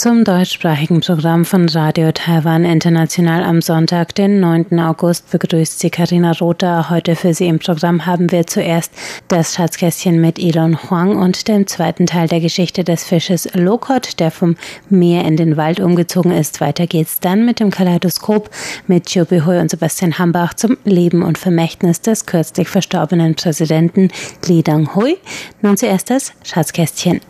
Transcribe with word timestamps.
Zum 0.00 0.24
deutschsprachigen 0.24 1.00
Programm 1.00 1.44
von 1.44 1.68
Radio 1.68 2.10
Taiwan 2.10 2.64
International 2.64 3.44
am 3.44 3.60
Sonntag, 3.60 4.14
den 4.14 4.40
9. 4.40 4.80
August, 4.80 5.30
begrüßt 5.30 5.78
sie 5.78 5.90
Karina 5.90 6.32
Rother. 6.40 6.88
Heute 6.88 7.16
für 7.16 7.34
Sie 7.34 7.48
im 7.48 7.58
Programm 7.58 8.06
haben 8.06 8.32
wir 8.32 8.46
zuerst 8.46 8.94
das 9.28 9.54
Schatzkästchen 9.54 10.18
mit 10.18 10.38
Elon 10.38 10.78
Huang 10.84 11.16
und 11.16 11.48
den 11.48 11.66
zweiten 11.66 12.06
Teil 12.06 12.28
der 12.28 12.40
Geschichte 12.40 12.82
des 12.82 13.04
Fisches 13.04 13.46
Lokot, 13.52 14.20
der 14.20 14.30
vom 14.30 14.56
Meer 14.88 15.26
in 15.26 15.36
den 15.36 15.58
Wald 15.58 15.80
umgezogen 15.80 16.32
ist. 16.32 16.62
Weiter 16.62 16.86
geht's 16.86 17.20
dann 17.20 17.44
mit 17.44 17.60
dem 17.60 17.70
Kaleidoskop 17.70 18.48
mit 18.86 19.12
Chobi 19.12 19.42
Hui 19.44 19.58
und 19.58 19.70
Sebastian 19.70 20.18
Hambach 20.18 20.54
zum 20.54 20.78
Leben 20.86 21.22
und 21.22 21.36
Vermächtnis 21.36 22.00
des 22.00 22.24
kürzlich 22.24 22.68
verstorbenen 22.68 23.34
Präsidenten 23.34 24.08
Li 24.46 24.62
Dang-hui. 24.62 25.18
Nun 25.60 25.76
zuerst 25.76 26.08
das 26.08 26.32
Schatzkästchen. 26.42 27.20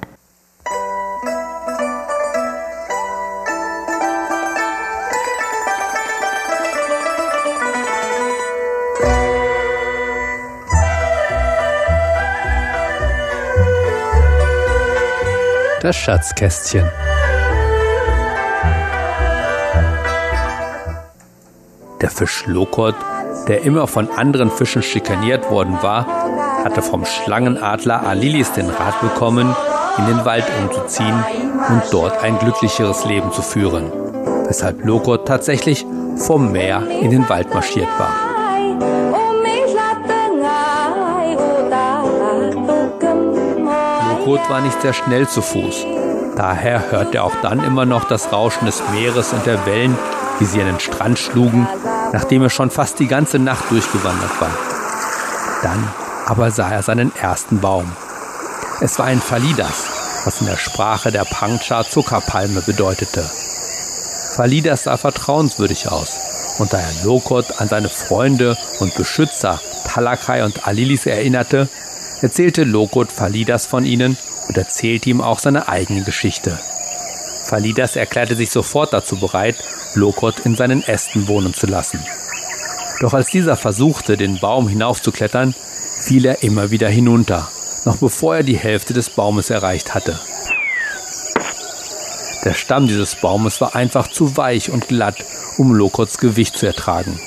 Das 15.81 15.97
Schatzkästchen. 15.97 16.85
Der 22.03 22.11
Fisch 22.11 22.45
Lokot, 22.47 22.95
der 23.49 23.63
immer 23.63 23.87
von 23.87 24.11
anderen 24.11 24.51
Fischen 24.51 24.83
schikaniert 24.83 25.51
worden 25.51 25.79
war, 25.81 26.07
hatte 26.65 26.83
vom 26.83 27.07
Schlangenadler 27.07 28.07
Alilis 28.07 28.53
den 28.53 28.69
Rat 28.69 29.01
bekommen, 29.01 29.57
in 29.97 30.07
den 30.07 30.25
Wald 30.27 30.45
umzuziehen 30.61 31.25
und 31.71 31.83
dort 31.91 32.23
ein 32.23 32.39
glücklicheres 32.39 33.07
Leben 33.07 33.33
zu 33.33 33.41
führen, 33.41 33.91
weshalb 34.47 34.85
Lokot 34.85 35.27
tatsächlich 35.27 35.87
vom 36.17 36.53
Meer 36.53 36.87
in 37.01 37.11
den 37.11 37.27
Wald 37.31 37.55
marschiert 37.55 37.89
war. 37.99 38.30
Lokot 44.31 44.49
war 44.49 44.61
nicht 44.61 44.81
sehr 44.81 44.93
schnell 44.93 45.29
zu 45.29 45.43
Fuß. 45.43 45.87
Daher 46.37 46.93
hörte 46.93 47.19
er 47.19 47.25
auch 47.25 47.35
dann 47.43 47.65
immer 47.65 47.85
noch 47.85 48.05
das 48.05 48.33
Rauschen 48.33 48.65
des 48.67 48.81
Meeres 48.93 49.33
und 49.33 49.45
der 49.45 49.67
Wellen, 49.67 49.99
wie 50.39 50.45
sie 50.45 50.61
an 50.61 50.69
den 50.69 50.79
Strand 50.79 51.19
schlugen, 51.19 51.67
nachdem 52.13 52.43
er 52.43 52.51
schon 52.51 52.71
fast 52.71 53.01
die 53.01 53.09
ganze 53.09 53.41
Nacht 53.41 53.65
durchgewandert 53.71 54.41
war. 54.41 54.51
Dann 55.65 55.89
aber 56.27 56.53
sah 56.53 56.71
er 56.71 56.85
seinen 56.85 57.15
ersten 57.17 57.59
Baum. 57.59 57.91
Es 58.81 59.01
war 59.01 59.07
ein 59.07 59.21
Falidas, 59.21 60.23
was 60.25 60.41
in 60.41 60.47
der 60.47 60.57
Sprache 60.57 61.11
der 61.11 61.25
Pangcha 61.25 61.83
Zuckerpalme 61.83 62.61
bedeutete. 62.61 63.29
Falidas 64.37 64.85
sah 64.85 64.97
vertrauenswürdig 64.97 65.91
aus, 65.91 66.57
und 66.61 66.73
da 66.73 66.79
er 66.79 67.05
Lokot 67.05 67.61
an 67.61 67.67
seine 67.67 67.89
Freunde 67.89 68.57
und 68.79 68.95
Beschützer 68.95 69.61
Talakai 69.89 70.45
und 70.45 70.69
Alilis 70.69 71.07
erinnerte, 71.07 71.69
erzählte 72.23 72.65
Lokot 72.65 73.11
Falidas 73.11 73.67
von 73.67 73.85
ihnen 73.85 74.17
und 74.49 74.57
erzählte 74.57 75.11
ihm 75.11 75.21
auch 75.21 75.39
seine 75.39 75.69
eigene 75.69 76.03
Geschichte. 76.03 76.59
Falidas 77.45 77.97
erklärte 77.97 78.37
sich 78.37 78.51
sofort 78.51 78.93
dazu 78.93 79.17
bereit, 79.17 79.57
Lokot 79.95 80.41
in 80.41 80.57
seinen 80.57 80.83
Ästen 80.83 81.27
wohnen 81.29 81.55
zu 81.55 81.67
lassen. 81.67 82.05
Doch 83.01 83.15
als 83.15 83.31
dieser 83.31 83.57
versuchte, 83.57 84.17
den 84.17 84.39
Baum 84.39 84.69
hinaufzuklettern, 84.69 85.55
fiel 86.01 86.27
er 86.27 86.43
immer 86.43 86.71
wieder 86.71 86.89
hinunter, 86.89 87.49
noch 87.85 87.97
bevor 87.97 88.37
er 88.37 88.43
die 88.43 88.59
Hälfte 88.59 88.95
des 88.95 89.11
Baumes 89.11 89.51
erreicht 89.51 89.95
hatte. 89.95 90.21
Der 92.45 92.55
Stamm 92.55 92.87
dieses 92.87 93.17
Baumes 93.17 93.61
war 93.61 93.75
einfach 93.75 94.09
zu 94.09 94.37
weich 94.37 94.71
und 94.71 94.89
glatt, 94.89 95.25
um 95.59 95.75
Lokots 95.75 96.19
Gewicht 96.19 96.57
zu 96.57 96.67
ertragen. 96.67 97.21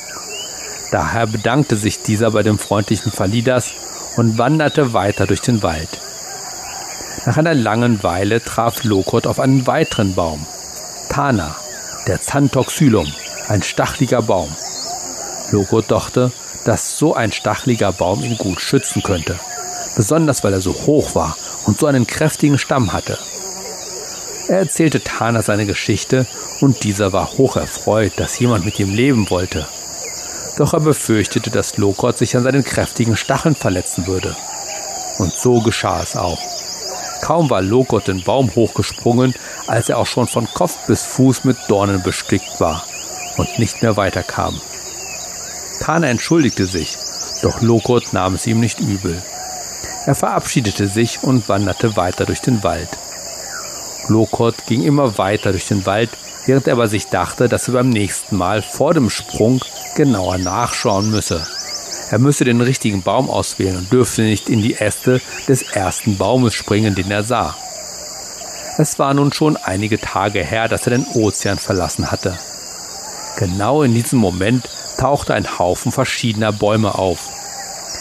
Daher 0.91 1.27
bedankte 1.27 1.75
sich 1.75 2.01
dieser 2.01 2.31
bei 2.31 2.43
dem 2.43 2.57
freundlichen 2.57 3.11
Falidas 3.11 3.73
und 4.17 4.37
wanderte 4.37 4.93
weiter 4.93 5.27
durch 5.27 5.41
den 5.41 5.63
Wald. 5.63 5.89
Nach 7.25 7.37
einer 7.37 7.53
langen 7.53 8.03
Weile 8.03 8.43
traf 8.43 8.83
Lokot 8.83 9.27
auf 9.27 9.39
einen 9.39 9.65
weiteren 9.65 10.13
Baum, 10.13 10.45
Tana, 11.09 11.55
der 12.07 12.17
Xanthoxylum, 12.17 13.11
ein 13.47 13.63
stachliger 13.63 14.21
Baum. 14.21 14.49
Lokot 15.51 15.89
dachte, 15.89 16.31
dass 16.65 16.97
so 16.97 17.13
ein 17.13 17.31
stachliger 17.31 17.91
Baum 17.91 18.23
ihn 18.23 18.37
gut 18.37 18.59
schützen 18.61 19.03
könnte, 19.03 19.39
besonders 19.95 20.43
weil 20.43 20.53
er 20.53 20.61
so 20.61 20.73
hoch 20.73 21.15
war 21.15 21.37
und 21.65 21.79
so 21.79 21.85
einen 21.85 22.07
kräftigen 22.07 22.57
Stamm 22.57 22.93
hatte. 22.93 23.17
Er 24.49 24.59
erzählte 24.59 25.01
Tana 25.01 25.41
seine 25.41 25.65
Geschichte 25.65 26.25
und 26.59 26.83
dieser 26.83 27.13
war 27.13 27.37
hoch 27.37 27.55
erfreut, 27.55 28.13
dass 28.17 28.39
jemand 28.39 28.65
mit 28.65 28.79
ihm 28.79 28.93
leben 28.93 29.29
wollte. 29.29 29.67
Doch 30.57 30.73
er 30.73 30.81
befürchtete, 30.81 31.49
dass 31.49 31.77
Lokot 31.77 32.17
sich 32.17 32.37
an 32.37 32.43
seinen 32.43 32.63
kräftigen 32.63 33.17
Stacheln 33.17 33.55
verletzen 33.55 34.07
würde. 34.07 34.35
Und 35.17 35.33
so 35.33 35.61
geschah 35.61 36.01
es 36.01 36.15
auch. 36.15 36.39
Kaum 37.21 37.49
war 37.49 37.61
Lokot 37.61 38.07
den 38.07 38.23
Baum 38.23 38.53
hochgesprungen, 38.53 39.33
als 39.67 39.89
er 39.89 39.97
auch 39.97 40.05
schon 40.05 40.27
von 40.27 40.47
Kopf 40.53 40.77
bis 40.87 41.03
Fuß 41.03 41.45
mit 41.45 41.57
Dornen 41.69 42.03
bestickt 42.03 42.59
war 42.59 42.83
und 43.37 43.59
nicht 43.59 43.81
mehr 43.81 43.97
weiterkam. 43.97 44.59
Tana 45.79 46.07
entschuldigte 46.07 46.65
sich, 46.65 46.97
doch 47.41 47.61
Lokot 47.61 48.13
nahm 48.13 48.35
es 48.35 48.45
ihm 48.45 48.59
nicht 48.59 48.79
übel. 48.79 49.21
Er 50.05 50.15
verabschiedete 50.15 50.87
sich 50.87 51.23
und 51.23 51.47
wanderte 51.47 51.95
weiter 51.95 52.25
durch 52.25 52.41
den 52.41 52.61
Wald. 52.63 52.89
Lokot 54.09 54.65
ging 54.65 54.83
immer 54.83 55.17
weiter 55.17 55.51
durch 55.51 55.67
den 55.67 55.85
Wald, 55.85 56.09
während 56.45 56.67
er 56.67 56.73
aber 56.73 56.87
sich 56.87 57.07
dachte, 57.07 57.47
dass 57.47 57.69
er 57.69 57.75
beim 57.75 57.89
nächsten 57.89 58.35
Mal 58.35 58.61
vor 58.61 58.93
dem 58.93 59.09
Sprung 59.09 59.61
genauer 59.95 60.37
nachschauen 60.37 61.09
müsse. 61.11 61.45
Er 62.11 62.19
müsse 62.19 62.45
den 62.45 62.61
richtigen 62.61 63.01
Baum 63.01 63.29
auswählen 63.29 63.77
und 63.77 63.91
dürfte 63.91 64.21
nicht 64.21 64.49
in 64.49 64.61
die 64.61 64.75
Äste 64.75 65.21
des 65.47 65.63
ersten 65.63 66.17
Baumes 66.17 66.53
springen, 66.53 66.95
den 66.95 67.09
er 67.09 67.23
sah. 67.23 67.55
Es 68.77 68.99
war 68.99 69.13
nun 69.13 69.33
schon 69.33 69.57
einige 69.57 69.99
Tage 69.99 70.43
her, 70.43 70.67
dass 70.67 70.85
er 70.87 70.91
den 70.91 71.05
Ozean 71.13 71.57
verlassen 71.57 72.11
hatte. 72.11 72.37
Genau 73.37 73.83
in 73.83 73.93
diesem 73.93 74.19
Moment 74.19 74.69
tauchte 74.97 75.33
ein 75.33 75.57
Haufen 75.57 75.91
verschiedener 75.91 76.51
Bäume 76.51 76.95
auf. 76.95 77.19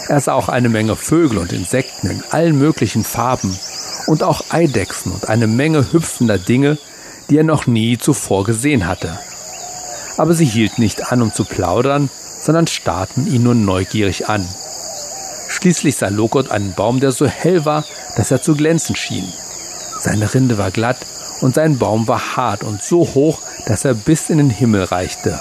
Er 0.09 0.21
sah 0.21 0.35
auch 0.35 0.49
eine 0.49 0.69
Menge 0.69 0.97
Vögel 0.97 1.39
und 1.39 1.53
Insekten 1.53 2.11
in 2.11 2.23
allen 2.31 2.59
möglichen 2.59 3.05
Farben 3.05 3.59
und 4.07 4.23
auch 4.23 4.43
Eidechsen 4.51 5.13
und 5.13 5.29
eine 5.29 5.47
Menge 5.47 5.93
hüpfender 5.93 6.39
Dinge, 6.39 6.77
die 7.31 7.39
er 7.39 7.45
noch 7.45 7.67
nie 7.67 7.99
zuvor 7.99 8.45
gesehen 8.45 8.87
hatte 8.87 9.19
aber 10.23 10.35
sie 10.35 10.45
hielten 10.45 10.83
nicht 10.83 11.11
an, 11.11 11.21
um 11.21 11.35
zu 11.35 11.45
plaudern, 11.45 12.09
sondern 12.41 12.69
starrten 12.69 13.27
ihn 13.27 13.43
nur 13.43 13.57
neugierig 13.57 14.29
an. 14.29 14.47
Schließlich 15.49 15.97
sah 15.97 16.11
Lokot 16.11 16.49
einen 16.49 16.75
Baum, 16.75 17.01
der 17.01 17.11
so 17.11 17.27
hell 17.27 17.65
war, 17.65 17.85
dass 18.17 18.31
er 18.31 18.41
zu 18.41 18.55
glänzen 18.55 18.95
schien. 18.95 19.33
Seine 19.99 20.33
Rinde 20.33 20.59
war 20.59 20.71
glatt 20.71 20.99
und 21.41 21.57
sein 21.57 21.77
Baum 21.77 22.07
war 22.07 22.37
hart 22.37 22.63
und 22.63 22.85
so 22.85 23.01
hoch, 23.01 23.41
dass 23.67 23.85
er 23.85 23.95
bis 23.95 24.31
in 24.31 24.39
den 24.39 24.51
Himmel 24.51 24.85
reichte. 24.85 25.41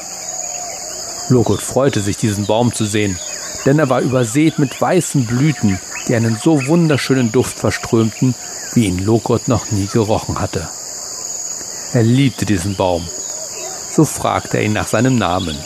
Lokot 1.30 1.62
freute 1.62 2.02
sich, 2.02 2.18
diesen 2.18 2.48
Baum 2.48 2.74
zu 2.74 2.86
sehen, 2.86 3.20
denn 3.68 3.78
er 3.78 3.90
war 3.90 4.02
übersät 4.02 4.58
mit 4.58 4.82
weißen 4.82 5.28
Blüten, 5.28 5.80
die 6.08 6.16
einen 6.16 6.40
so 6.42 6.66
wunderschönen 6.66 7.32
Duft 7.32 7.60
verströmten, 7.60 8.34
wie 8.74 8.88
ihn 8.88 8.98
Lokot 8.98 9.48
noch 9.48 9.70
nie 9.70 9.86
gerochen 9.86 10.42
hatte. 10.42 10.70
Er 11.94 12.02
liebte 12.02 12.48
diesen 12.48 12.76
Baum 12.76 13.08
so 13.92 14.06
fragte 14.06 14.58
er 14.58 14.64
ihn 14.64 14.74
nach 14.74 14.88
seinem 14.88 15.18
Namen. 15.18 15.58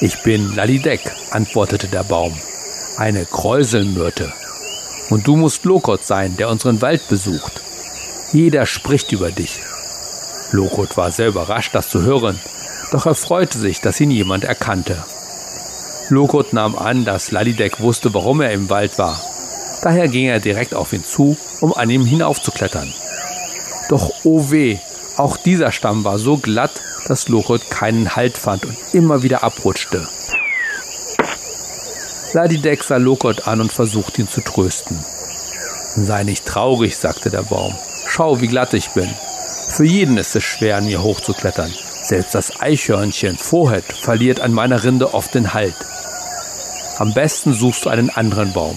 Ich 0.00 0.22
bin 0.22 0.54
Lalidek, 0.54 1.12
antwortete 1.30 1.88
der 1.88 2.04
Baum, 2.04 2.34
eine 2.96 3.24
Kräuselmyrte. 3.24 4.32
Und 5.10 5.26
du 5.26 5.36
musst 5.36 5.64
Lokot 5.64 6.04
sein, 6.04 6.36
der 6.36 6.48
unseren 6.48 6.80
Wald 6.80 7.08
besucht. 7.08 7.60
Jeder 8.32 8.66
spricht 8.66 9.12
über 9.12 9.30
dich. 9.30 9.60
Lokot 10.50 10.96
war 10.96 11.10
sehr 11.10 11.28
überrascht, 11.28 11.74
das 11.74 11.88
zu 11.88 12.02
hören, 12.02 12.38
doch 12.92 13.06
er 13.06 13.14
freute 13.14 13.58
sich, 13.58 13.80
dass 13.80 14.00
ihn 14.00 14.10
jemand 14.10 14.44
erkannte. 14.44 15.04
Lokot 16.08 16.52
nahm 16.52 16.76
an, 16.76 17.04
dass 17.04 17.30
Lalidek 17.30 17.80
wusste, 17.80 18.14
warum 18.14 18.40
er 18.40 18.52
im 18.52 18.70
Wald 18.70 18.98
war. 18.98 19.20
Daher 19.82 20.08
ging 20.08 20.26
er 20.26 20.40
direkt 20.40 20.74
auf 20.74 20.92
ihn 20.92 21.04
zu, 21.04 21.36
um 21.60 21.74
an 21.74 21.90
ihm 21.90 22.06
hinaufzuklettern. 22.06 22.92
Doch 23.88 24.10
oh 24.22 24.50
weh, 24.50 24.78
auch 25.16 25.36
dieser 25.36 25.72
Stamm 25.72 26.04
war 26.04 26.18
so 26.18 26.36
glatt, 26.36 26.72
dass 27.08 27.28
Lochot 27.28 27.70
keinen 27.70 28.16
Halt 28.16 28.38
fand 28.38 28.64
und 28.64 28.76
immer 28.92 29.22
wieder 29.22 29.42
abrutschte. 29.42 30.08
Ladidek 32.32 32.82
sah 32.82 32.96
Lokot 32.96 33.46
an 33.46 33.60
und 33.60 33.72
versuchte 33.72 34.22
ihn 34.22 34.28
zu 34.28 34.40
trösten. 34.40 34.98
Sei 35.96 36.24
nicht 36.24 36.44
traurig, 36.44 36.96
sagte 36.96 37.30
der 37.30 37.42
Baum. 37.42 37.74
Schau, 38.08 38.40
wie 38.40 38.48
glatt 38.48 38.74
ich 38.74 38.88
bin. 38.90 39.08
Für 39.68 39.84
jeden 39.84 40.18
ist 40.18 40.34
es 40.34 40.42
schwer, 40.42 40.76
an 40.76 40.86
mir 40.86 41.02
hochzuklettern. 41.02 41.72
Selbst 42.02 42.34
das 42.34 42.60
Eichhörnchen 42.60 43.38
Vorhet 43.38 43.84
verliert 43.84 44.40
an 44.40 44.52
meiner 44.52 44.82
Rinde 44.82 45.14
oft 45.14 45.34
den 45.34 45.54
Halt. 45.54 45.76
Am 46.98 47.14
besten 47.14 47.54
suchst 47.54 47.84
du 47.84 47.90
einen 47.90 48.10
anderen 48.10 48.52
Baum. 48.52 48.76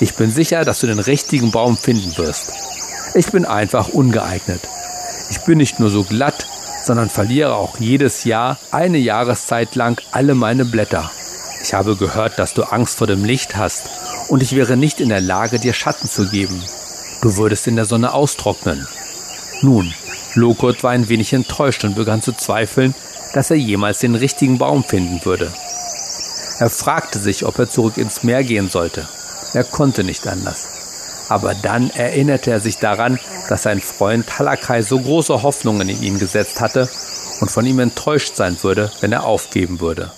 Ich 0.00 0.14
bin 0.14 0.30
sicher, 0.30 0.64
dass 0.64 0.80
du 0.80 0.86
den 0.86 0.98
richtigen 0.98 1.50
Baum 1.50 1.76
finden 1.76 2.16
wirst. 2.18 2.52
Ich 3.14 3.32
bin 3.32 3.46
einfach 3.46 3.88
ungeeignet. 3.88 4.60
Ich 5.30 5.40
bin 5.40 5.58
nicht 5.58 5.80
nur 5.80 5.90
so 5.90 6.04
glatt, 6.04 6.46
sondern 6.86 7.10
verliere 7.10 7.56
auch 7.56 7.78
jedes 7.78 8.22
Jahr 8.22 8.58
eine 8.70 8.98
Jahreszeit 8.98 9.74
lang 9.74 10.00
alle 10.12 10.36
meine 10.36 10.64
Blätter. 10.64 11.10
Ich 11.60 11.74
habe 11.74 11.96
gehört, 11.96 12.38
dass 12.38 12.54
du 12.54 12.62
Angst 12.62 12.98
vor 12.98 13.08
dem 13.08 13.24
Licht 13.24 13.56
hast 13.56 13.90
und 14.28 14.40
ich 14.40 14.54
wäre 14.54 14.76
nicht 14.76 15.00
in 15.00 15.08
der 15.08 15.20
Lage, 15.20 15.58
dir 15.58 15.72
Schatten 15.72 16.08
zu 16.08 16.28
geben. 16.28 16.62
Du 17.22 17.36
würdest 17.36 17.66
in 17.66 17.74
der 17.74 17.86
Sonne 17.86 18.12
austrocknen. 18.12 18.86
Nun, 19.62 19.92
Lokot 20.34 20.84
war 20.84 20.92
ein 20.92 21.08
wenig 21.08 21.32
enttäuscht 21.32 21.82
und 21.82 21.96
begann 21.96 22.22
zu 22.22 22.32
zweifeln, 22.32 22.94
dass 23.34 23.50
er 23.50 23.56
jemals 23.56 23.98
den 23.98 24.14
richtigen 24.14 24.58
Baum 24.58 24.84
finden 24.84 25.24
würde. 25.24 25.52
Er 26.60 26.70
fragte 26.70 27.18
sich, 27.18 27.44
ob 27.44 27.58
er 27.58 27.68
zurück 27.68 27.96
ins 27.96 28.22
Meer 28.22 28.44
gehen 28.44 28.70
sollte. 28.70 29.08
Er 29.54 29.64
konnte 29.64 30.04
nicht 30.04 30.28
anders. 30.28 30.75
Aber 31.28 31.54
dann 31.54 31.90
erinnerte 31.90 32.50
er 32.50 32.60
sich 32.60 32.78
daran, 32.78 33.18
dass 33.48 33.64
sein 33.64 33.80
Freund 33.80 34.26
Talakai 34.26 34.82
so 34.82 34.98
große 34.98 35.42
Hoffnungen 35.42 35.88
in 35.88 36.02
ihn 36.02 36.18
gesetzt 36.18 36.60
hatte 36.60 36.88
und 37.40 37.50
von 37.50 37.66
ihm 37.66 37.80
enttäuscht 37.80 38.36
sein 38.36 38.56
würde, 38.62 38.90
wenn 39.00 39.12
er 39.12 39.24
aufgeben 39.24 39.80
würde. 39.80 40.12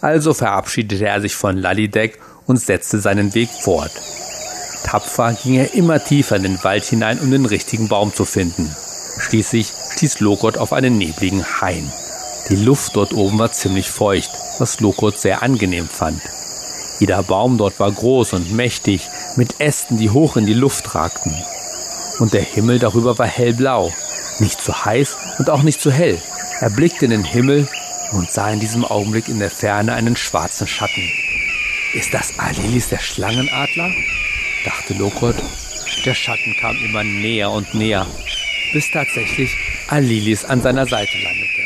Also 0.00 0.34
verabschiedete 0.34 1.06
er 1.06 1.20
sich 1.20 1.34
von 1.34 1.56
Lalidek 1.56 2.18
und 2.46 2.60
setzte 2.60 3.00
seinen 3.00 3.34
Weg 3.34 3.48
fort. 3.48 3.92
Tapfer 4.84 5.32
ging 5.42 5.54
er 5.54 5.74
immer 5.74 6.02
tiefer 6.02 6.36
in 6.36 6.42
den 6.42 6.64
Wald 6.64 6.84
hinein, 6.84 7.20
um 7.20 7.30
den 7.30 7.46
richtigen 7.46 7.88
Baum 7.88 8.12
zu 8.12 8.24
finden. 8.24 8.74
Schließlich 9.18 9.72
stieß 9.92 10.20
Lokot 10.20 10.58
auf 10.58 10.72
einen 10.72 10.98
nebligen 10.98 11.44
Hain. 11.60 11.90
Die 12.48 12.56
Luft 12.56 12.96
dort 12.96 13.14
oben 13.14 13.38
war 13.38 13.52
ziemlich 13.52 13.88
feucht, 13.88 14.30
was 14.58 14.80
Lokot 14.80 15.18
sehr 15.18 15.42
angenehm 15.42 15.88
fand. 15.88 16.20
Jeder 16.98 17.22
Baum 17.22 17.58
dort 17.58 17.78
war 17.78 17.90
groß 17.90 18.32
und 18.34 18.52
mächtig, 18.52 19.08
mit 19.36 19.60
Ästen, 19.60 19.98
die 19.98 20.10
hoch 20.10 20.36
in 20.36 20.46
die 20.46 20.54
Luft 20.54 20.94
ragten. 20.94 21.34
Und 22.18 22.34
der 22.34 22.42
Himmel 22.42 22.78
darüber 22.78 23.18
war 23.18 23.26
hellblau, 23.26 23.92
nicht 24.38 24.60
zu 24.60 24.84
heiß 24.84 25.16
und 25.38 25.50
auch 25.50 25.62
nicht 25.62 25.80
zu 25.80 25.90
hell. 25.90 26.20
Er 26.60 26.70
blickte 26.70 27.04
in 27.04 27.10
den 27.10 27.24
Himmel 27.24 27.68
und 28.12 28.30
sah 28.30 28.50
in 28.50 28.60
diesem 28.60 28.84
Augenblick 28.84 29.28
in 29.28 29.38
der 29.38 29.50
Ferne 29.50 29.94
einen 29.94 30.16
schwarzen 30.16 30.66
Schatten. 30.66 31.08
Ist 31.94 32.12
das 32.14 32.38
Alilis 32.38 32.88
der 32.88 32.98
Schlangenadler? 32.98 33.90
dachte 34.64 34.94
Lokot. 34.94 35.36
Der 36.04 36.14
Schatten 36.14 36.54
kam 36.60 36.76
immer 36.76 37.04
näher 37.04 37.50
und 37.50 37.74
näher, 37.74 38.06
bis 38.72 38.90
tatsächlich 38.92 39.50
Alilis 39.88 40.44
an 40.44 40.62
seiner 40.62 40.86
Seite 40.86 41.12
landete. 41.22 41.62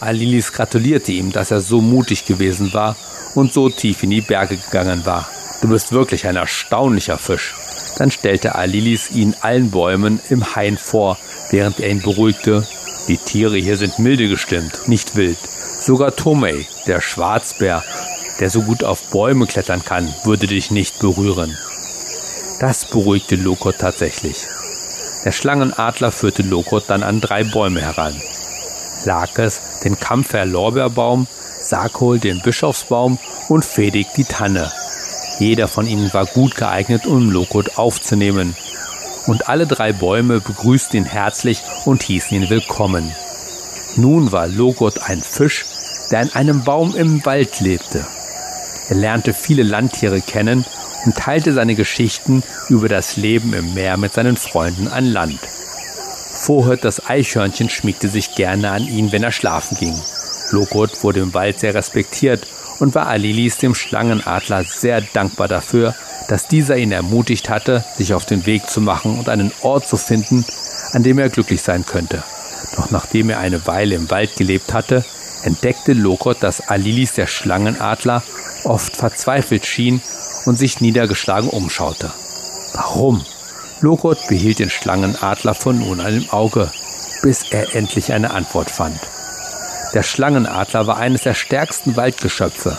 Alilis 0.00 0.52
gratulierte 0.52 1.12
ihm, 1.12 1.30
dass 1.30 1.50
er 1.50 1.60
so 1.60 1.80
mutig 1.80 2.24
gewesen 2.24 2.72
war 2.72 2.96
und 3.34 3.52
so 3.52 3.70
tief 3.70 4.02
in 4.02 4.10
die 4.10 4.20
Berge 4.20 4.56
gegangen 4.56 5.06
war. 5.06 5.28
Du 5.62 5.68
bist 5.68 5.92
wirklich 5.92 6.26
ein 6.26 6.34
erstaunlicher 6.34 7.16
Fisch. 7.16 7.54
Dann 7.96 8.10
stellte 8.10 8.56
Alilis 8.56 9.12
ihn 9.12 9.36
allen 9.42 9.70
Bäumen 9.70 10.20
im 10.28 10.56
Hain 10.56 10.76
vor, 10.76 11.16
während 11.50 11.78
er 11.78 11.88
ihn 11.88 12.02
beruhigte. 12.02 12.66
Die 13.06 13.16
Tiere 13.16 13.56
hier 13.56 13.76
sind 13.76 14.00
milde 14.00 14.28
gestimmt, 14.28 14.88
nicht 14.88 15.14
wild. 15.14 15.38
Sogar 15.80 16.16
Tomei, 16.16 16.66
der 16.86 17.00
Schwarzbär, 17.00 17.84
der 18.40 18.50
so 18.50 18.62
gut 18.62 18.82
auf 18.82 19.10
Bäume 19.10 19.46
klettern 19.46 19.84
kann, 19.84 20.12
würde 20.24 20.48
dich 20.48 20.72
nicht 20.72 20.98
berühren. 20.98 21.56
Das 22.58 22.84
beruhigte 22.84 23.36
Lokot 23.36 23.78
tatsächlich. 23.78 24.46
Der 25.24 25.30
Schlangenadler 25.30 26.10
führte 26.10 26.42
Lokot 26.42 26.84
dann 26.88 27.04
an 27.04 27.20
drei 27.20 27.44
Bäume 27.44 27.80
heran. 27.80 28.20
Lakes, 29.04 29.60
den 29.84 29.98
Kampfer 29.98 30.44
Lorbeerbaum, 30.44 31.28
Sakol, 31.60 32.18
den 32.18 32.42
Bischofsbaum 32.42 33.18
und 33.48 33.64
Fedig, 33.64 34.08
die 34.16 34.24
Tanne. 34.24 34.72
Jeder 35.42 35.66
von 35.66 35.88
ihnen 35.88 36.14
war 36.14 36.24
gut 36.24 36.54
geeignet, 36.54 37.04
um 37.04 37.28
Lokot 37.28 37.76
aufzunehmen. 37.76 38.54
Und 39.26 39.48
alle 39.48 39.66
drei 39.66 39.92
Bäume 39.92 40.38
begrüßten 40.38 40.98
ihn 40.98 41.04
herzlich 41.04 41.62
und 41.84 42.04
hießen 42.04 42.36
ihn 42.36 42.48
willkommen. 42.48 43.10
Nun 43.96 44.30
war 44.30 44.46
Lokot 44.46 45.02
ein 45.02 45.20
Fisch, 45.20 45.64
der 46.12 46.22
in 46.22 46.32
einem 46.32 46.62
Baum 46.62 46.94
im 46.94 47.26
Wald 47.26 47.58
lebte. 47.58 48.06
Er 48.88 48.94
lernte 48.94 49.34
viele 49.34 49.64
Landtiere 49.64 50.20
kennen 50.20 50.64
und 51.06 51.16
teilte 51.16 51.52
seine 51.52 51.74
Geschichten 51.74 52.44
über 52.68 52.88
das 52.88 53.16
Leben 53.16 53.52
im 53.52 53.74
Meer 53.74 53.96
mit 53.96 54.12
seinen 54.12 54.36
Freunden 54.36 54.86
an 54.86 55.06
Land. 55.06 55.40
Vorhört 56.30 56.84
das 56.84 57.04
Eichhörnchen 57.04 57.68
schmiegte 57.68 58.06
sich 58.06 58.36
gerne 58.36 58.70
an 58.70 58.86
ihn, 58.86 59.10
wenn 59.10 59.24
er 59.24 59.32
schlafen 59.32 59.76
ging. 59.76 60.00
Lokot 60.52 61.02
wurde 61.02 61.18
im 61.18 61.34
Wald 61.34 61.58
sehr 61.58 61.74
respektiert 61.74 62.46
und 62.82 62.96
war 62.96 63.06
Alilis 63.06 63.58
dem 63.58 63.76
Schlangenadler 63.76 64.64
sehr 64.64 65.00
dankbar 65.00 65.46
dafür, 65.46 65.94
dass 66.28 66.48
dieser 66.48 66.76
ihn 66.76 66.90
ermutigt 66.90 67.48
hatte, 67.48 67.84
sich 67.96 68.12
auf 68.12 68.26
den 68.26 68.44
Weg 68.44 68.68
zu 68.68 68.80
machen 68.80 69.20
und 69.20 69.28
einen 69.28 69.52
Ort 69.62 69.86
zu 69.86 69.96
finden, 69.96 70.44
an 70.92 71.04
dem 71.04 71.20
er 71.20 71.28
glücklich 71.28 71.62
sein 71.62 71.86
könnte. 71.86 72.24
Doch 72.74 72.90
nachdem 72.90 73.30
er 73.30 73.38
eine 73.38 73.68
Weile 73.68 73.94
im 73.94 74.10
Wald 74.10 74.34
gelebt 74.34 74.74
hatte, 74.74 75.04
entdeckte 75.44 75.92
Lokot, 75.92 76.38
dass 76.42 76.68
Alilis 76.68 77.12
der 77.12 77.28
Schlangenadler 77.28 78.20
oft 78.64 78.96
verzweifelt 78.96 79.64
schien 79.64 80.02
und 80.44 80.58
sich 80.58 80.80
niedergeschlagen 80.80 81.50
umschaute. 81.50 82.10
Warum? 82.72 83.24
Lokot 83.80 84.26
behielt 84.26 84.58
den 84.58 84.70
Schlangenadler 84.70 85.54
von 85.54 85.78
nun 85.78 86.00
an 86.00 86.16
im 86.16 86.30
Auge, 86.30 86.68
bis 87.22 87.44
er 87.52 87.76
endlich 87.76 88.12
eine 88.12 88.32
Antwort 88.32 88.72
fand. 88.72 88.98
Der 89.94 90.02
Schlangenadler 90.02 90.86
war 90.86 90.96
eines 90.96 91.22
der 91.22 91.34
stärksten 91.34 91.96
Waldgeschöpfe, 91.96 92.78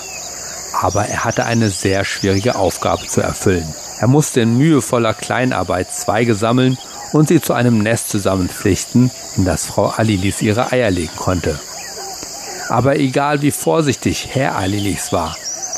aber 0.82 1.06
er 1.06 1.24
hatte 1.24 1.46
eine 1.46 1.70
sehr 1.70 2.06
schwierige 2.06 2.56
Aufgabe 2.56 3.08
zu 3.08 3.22
erfüllen. 3.22 3.74
Er 4.00 4.08
musste 4.08 4.42
in 4.42 4.58
mühevoller 4.58 5.14
Kleinarbeit 5.14 5.94
Zweige 5.94 6.36
sammeln 6.36 6.78
und 7.12 7.28
sie 7.28 7.42
zu 7.42 7.54
einem 7.54 7.80
Nest 7.80 8.10
zusammenflechten, 8.10 9.12
in 9.38 9.46
das 9.46 9.66
Frau 9.66 9.88
Alilis 9.88 10.42
ihre 10.42 10.72
Eier 10.72 10.90
legen 10.90 11.16
konnte. 11.16 11.60
Aber 12.70 12.98
egal 12.98 13.42
wie 13.42 13.52
vorsichtig 13.52 14.30
Herr 14.32 14.56
Alilis 14.56 15.12
war, 15.12 15.36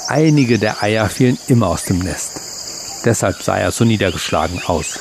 Einige 0.07 0.59
der 0.59 0.83
Eier 0.83 1.09
fielen 1.09 1.37
immer 1.47 1.67
aus 1.67 1.83
dem 1.83 1.99
Nest. 1.99 2.31
Deshalb 3.05 3.41
sah 3.41 3.57
er 3.57 3.71
so 3.71 3.85
niedergeschlagen 3.85 4.61
aus. 4.67 4.99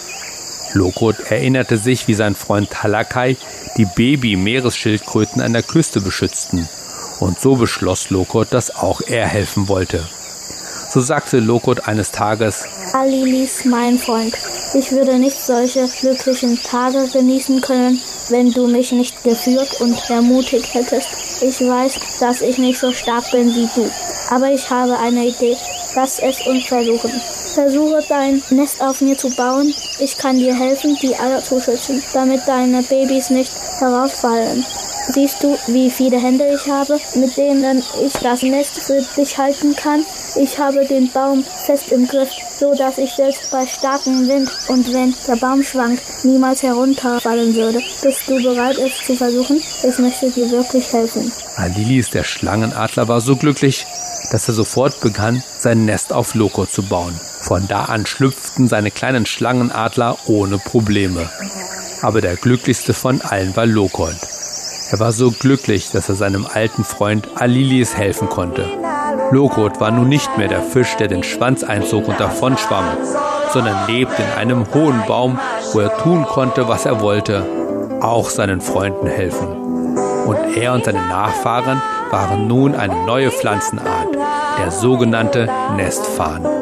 Lokot 0.75 1.21
erinnerte 1.31 1.79
sich, 1.79 2.09
wie 2.09 2.15
sein 2.15 2.35
Freund 2.35 2.71
Talakai 2.71 3.37
die 3.77 3.87
Baby-Meeresschildkröten 3.87 5.41
an 5.41 5.53
der 5.53 5.63
Küste 5.63 6.01
beschützten. 6.01 6.69
Und 7.21 7.41
so 7.41 7.57
beschloss 7.57 8.11
Lokot, 8.11 8.49
dass 8.53 8.75
auch 8.75 9.01
er 9.01 9.27
helfen 9.27 9.69
wollte. 9.69 10.05
So 10.91 11.01
sagte 11.01 11.39
Lokot 11.39 11.89
eines 11.89 12.11
Tages, 12.11 12.65
Alilis, 12.93 13.65
mein 13.65 13.99
Freund, 13.99 14.35
ich 14.75 14.93
würde 14.93 15.19
nicht 15.19 15.37
solche 15.37 15.89
glücklichen 15.89 16.63
Tage 16.63 17.09
genießen 17.13 17.61
können, 17.61 18.01
wenn 18.29 18.53
du 18.53 18.69
mich 18.69 18.93
nicht 18.93 19.25
geführt 19.25 19.81
und 19.81 19.99
ermutigt 20.09 20.73
hättest. 20.75 21.09
Ich 21.43 21.61
weiß, 21.61 21.99
dass 22.21 22.43
ich 22.43 22.59
nicht 22.59 22.79
so 22.79 22.93
stark 22.93 23.31
bin 23.33 23.53
wie 23.55 23.69
du. 23.75 23.91
Aber 24.31 24.51
ich 24.53 24.71
habe 24.71 24.97
eine 24.99 25.27
Idee. 25.27 25.57
Lass 25.95 26.19
es 26.19 26.47
uns 26.47 26.67
versuchen. 26.67 27.11
Versuche 27.55 28.05
dein 28.09 28.43
Nest 28.51 28.81
auf 28.81 29.01
mir 29.01 29.17
zu 29.17 29.31
bauen. 29.31 29.73
Ich 30.01 30.17
kann 30.19 30.39
dir 30.39 30.55
helfen, 30.55 30.99
die 31.01 31.15
Eier 31.15 31.43
zu 31.43 31.61
schützen, 31.61 32.03
damit 32.13 32.41
deine 32.47 32.83
Babys 32.83 33.31
nicht 33.31 33.53
herausfallen. 33.79 34.65
Siehst 35.09 35.43
du, 35.43 35.57
wie 35.67 35.91
viele 35.91 36.19
Hände 36.19 36.45
ich 36.55 36.71
habe, 36.71 36.99
mit 37.15 37.37
denen 37.37 37.83
ich 38.05 38.13
das 38.15 38.43
Nest 38.43 38.81
für 38.81 39.03
dich 39.17 39.37
halten 39.37 39.77
kann? 39.77 40.05
Ich 40.37 40.59
habe 40.59 40.87
den 40.87 41.11
Baum 41.11 41.45
fest 41.45 41.93
im 41.93 42.09
Griff, 42.09 42.31
so 42.59 42.75
dass 42.75 42.97
ich 42.97 43.11
selbst 43.13 43.51
bei 43.51 43.67
starkem 43.67 44.27
Wind 44.29 44.51
und 44.69 44.93
wenn 44.93 45.15
der 45.29 45.37
Baum 45.37 45.63
schwankt, 45.63 46.03
niemals 46.25 46.63
herunterfallen 46.63 47.55
würde. 47.55 47.81
Bist 48.03 48.23
du 48.27 48.43
bereit, 48.43 48.79
es 48.79 49.05
zu 49.07 49.15
versuchen? 49.15 49.59
Ich 49.59 49.99
möchte 49.99 50.31
dir 50.31 50.51
wirklich 50.51 50.91
helfen. 50.93 51.31
Alilis, 51.57 52.11
der 52.11 52.25
Schlangenadler, 52.25 53.07
war 53.07 53.21
so 53.21 53.37
glücklich, 53.37 53.87
dass 54.33 54.49
er 54.49 54.55
sofort 54.55 55.01
begann, 55.01 55.43
sein 55.59 55.85
Nest 55.85 56.13
auf 56.13 56.35
Loco 56.35 56.65
zu 56.65 56.83
bauen. 56.83 57.15
Von 57.41 57.69
da 57.69 57.85
an 57.85 58.07
schlüpften 58.07 58.69
seine 58.69 58.91
kleinen 58.91 59.27
Schlangenadler 59.27 60.17
ohne 60.27 60.59
Probleme. 60.59 61.31
Aber 62.01 62.23
der 62.23 62.37
glücklichste 62.37 62.95
von 62.95 63.21
allen 63.21 63.55
war 63.55 63.67
Lokold. 63.67 64.17
Er 64.95 65.01
war 65.01 65.11
so 65.11 65.33
glücklich, 65.33 65.91
dass 65.91 66.09
er 66.09 66.15
seinem 66.15 66.47
alten 66.47 66.85
Freund 66.85 67.27
Alilis 67.35 67.97
helfen 67.97 68.29
konnte. 68.29 68.65
Lokot 69.33 69.81
war 69.81 69.91
nun 69.91 70.09
nicht 70.09 70.39
mehr 70.39 70.47
der 70.47 70.63
Fisch, 70.63 70.95
der 70.95 71.09
den 71.09 71.25
Schwanz 71.25 71.65
einzog 71.65 72.07
und 72.07 72.21
davonschwamm, 72.21 72.85
sondern 73.53 73.89
lebte 73.89 74.23
in 74.23 74.39
einem 74.39 74.73
hohen 74.73 75.03
Baum, 75.09 75.41
wo 75.73 75.81
er 75.81 75.99
tun 75.99 76.25
konnte, 76.25 76.69
was 76.69 76.87
er 76.87 77.01
wollte, 77.01 77.45
auch 78.03 78.31
seinen 78.31 78.61
Freunden 78.61 79.09
helfen. 79.09 79.49
Und 80.27 80.57
er 80.57 80.75
und 80.75 80.85
seine 80.85 81.05
Nachfahren 81.09 81.83
waren 82.13 82.47
nun 82.47 82.77
eine 82.77 83.05
neue 83.05 83.33
Pflanzenart, 83.33 84.15
der 84.61 84.71
sogenannte 84.71 85.49
Nestfarn. 85.75 86.54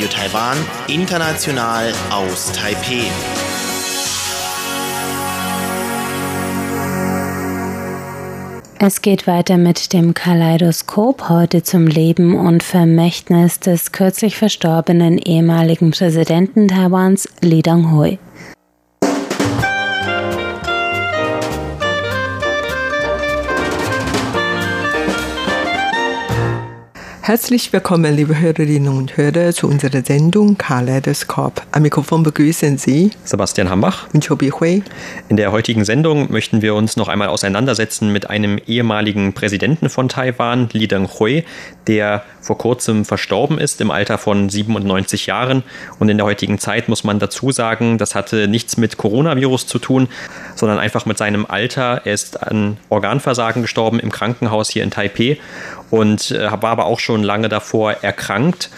Radio 0.00 0.16
Taiwan, 0.16 0.56
international 0.88 1.92
aus 2.10 2.50
Taipeh. 2.52 3.04
Es 8.78 9.02
geht 9.02 9.26
weiter 9.26 9.58
mit 9.58 9.92
dem 9.92 10.14
Kaleidoskop 10.14 11.28
heute 11.28 11.62
zum 11.62 11.86
Leben 11.86 12.34
und 12.34 12.62
Vermächtnis 12.62 13.60
des 13.60 13.92
kürzlich 13.92 14.38
verstorbenen 14.38 15.18
ehemaligen 15.18 15.90
Präsidenten 15.90 16.68
Taiwans 16.68 17.28
Lee 17.42 17.60
Dong-hui. 17.60 18.18
Herzlich 27.30 27.72
willkommen, 27.72 28.16
liebe 28.16 28.40
Hörerinnen 28.40 28.88
und 28.88 29.16
Hörer, 29.16 29.52
zu 29.52 29.68
unserer 29.68 30.02
Sendung 30.02 30.58
Kaleidoskop. 30.58 31.62
Am 31.70 31.82
Mikrofon 31.82 32.24
begrüßen 32.24 32.76
Sie 32.76 33.12
Sebastian 33.22 33.70
Hambach 33.70 34.12
und 34.12 34.26
Chobi 34.26 34.50
Hui. 34.50 34.82
In 35.28 35.36
der 35.36 35.52
heutigen 35.52 35.84
Sendung 35.84 36.32
möchten 36.32 36.60
wir 36.60 36.74
uns 36.74 36.96
noch 36.96 37.06
einmal 37.06 37.28
auseinandersetzen 37.28 38.12
mit 38.12 38.28
einem 38.28 38.58
ehemaligen 38.66 39.32
Präsidenten 39.32 39.90
von 39.90 40.08
Taiwan, 40.08 40.70
Lee 40.72 40.88
Teng-hui, 40.88 41.44
der 41.86 42.24
vor 42.40 42.58
kurzem 42.58 43.04
verstorben 43.04 43.58
ist 43.58 43.80
im 43.80 43.92
Alter 43.92 44.18
von 44.18 44.48
97 44.48 45.26
Jahren. 45.26 45.62
Und 46.00 46.08
in 46.08 46.16
der 46.16 46.26
heutigen 46.26 46.58
Zeit 46.58 46.88
muss 46.88 47.04
man 47.04 47.20
dazu 47.20 47.52
sagen, 47.52 47.96
das 47.96 48.16
hatte 48.16 48.48
nichts 48.48 48.76
mit 48.76 48.96
Coronavirus 48.96 49.68
zu 49.68 49.78
tun, 49.78 50.08
sondern 50.56 50.80
einfach 50.80 51.06
mit 51.06 51.16
seinem 51.16 51.46
Alter. 51.46 52.02
Er 52.04 52.14
ist 52.14 52.42
an 52.42 52.76
Organversagen 52.88 53.62
gestorben 53.62 54.00
im 54.00 54.10
Krankenhaus 54.10 54.68
hier 54.68 54.82
in 54.82 54.90
Taipei 54.90 55.38
und 55.90 56.30
äh, 56.30 56.50
war 56.50 56.70
aber 56.70 56.86
auch 56.86 57.00
schon 57.00 57.22
lange 57.22 57.48
davor 57.48 57.92
erkrankt 58.02 58.70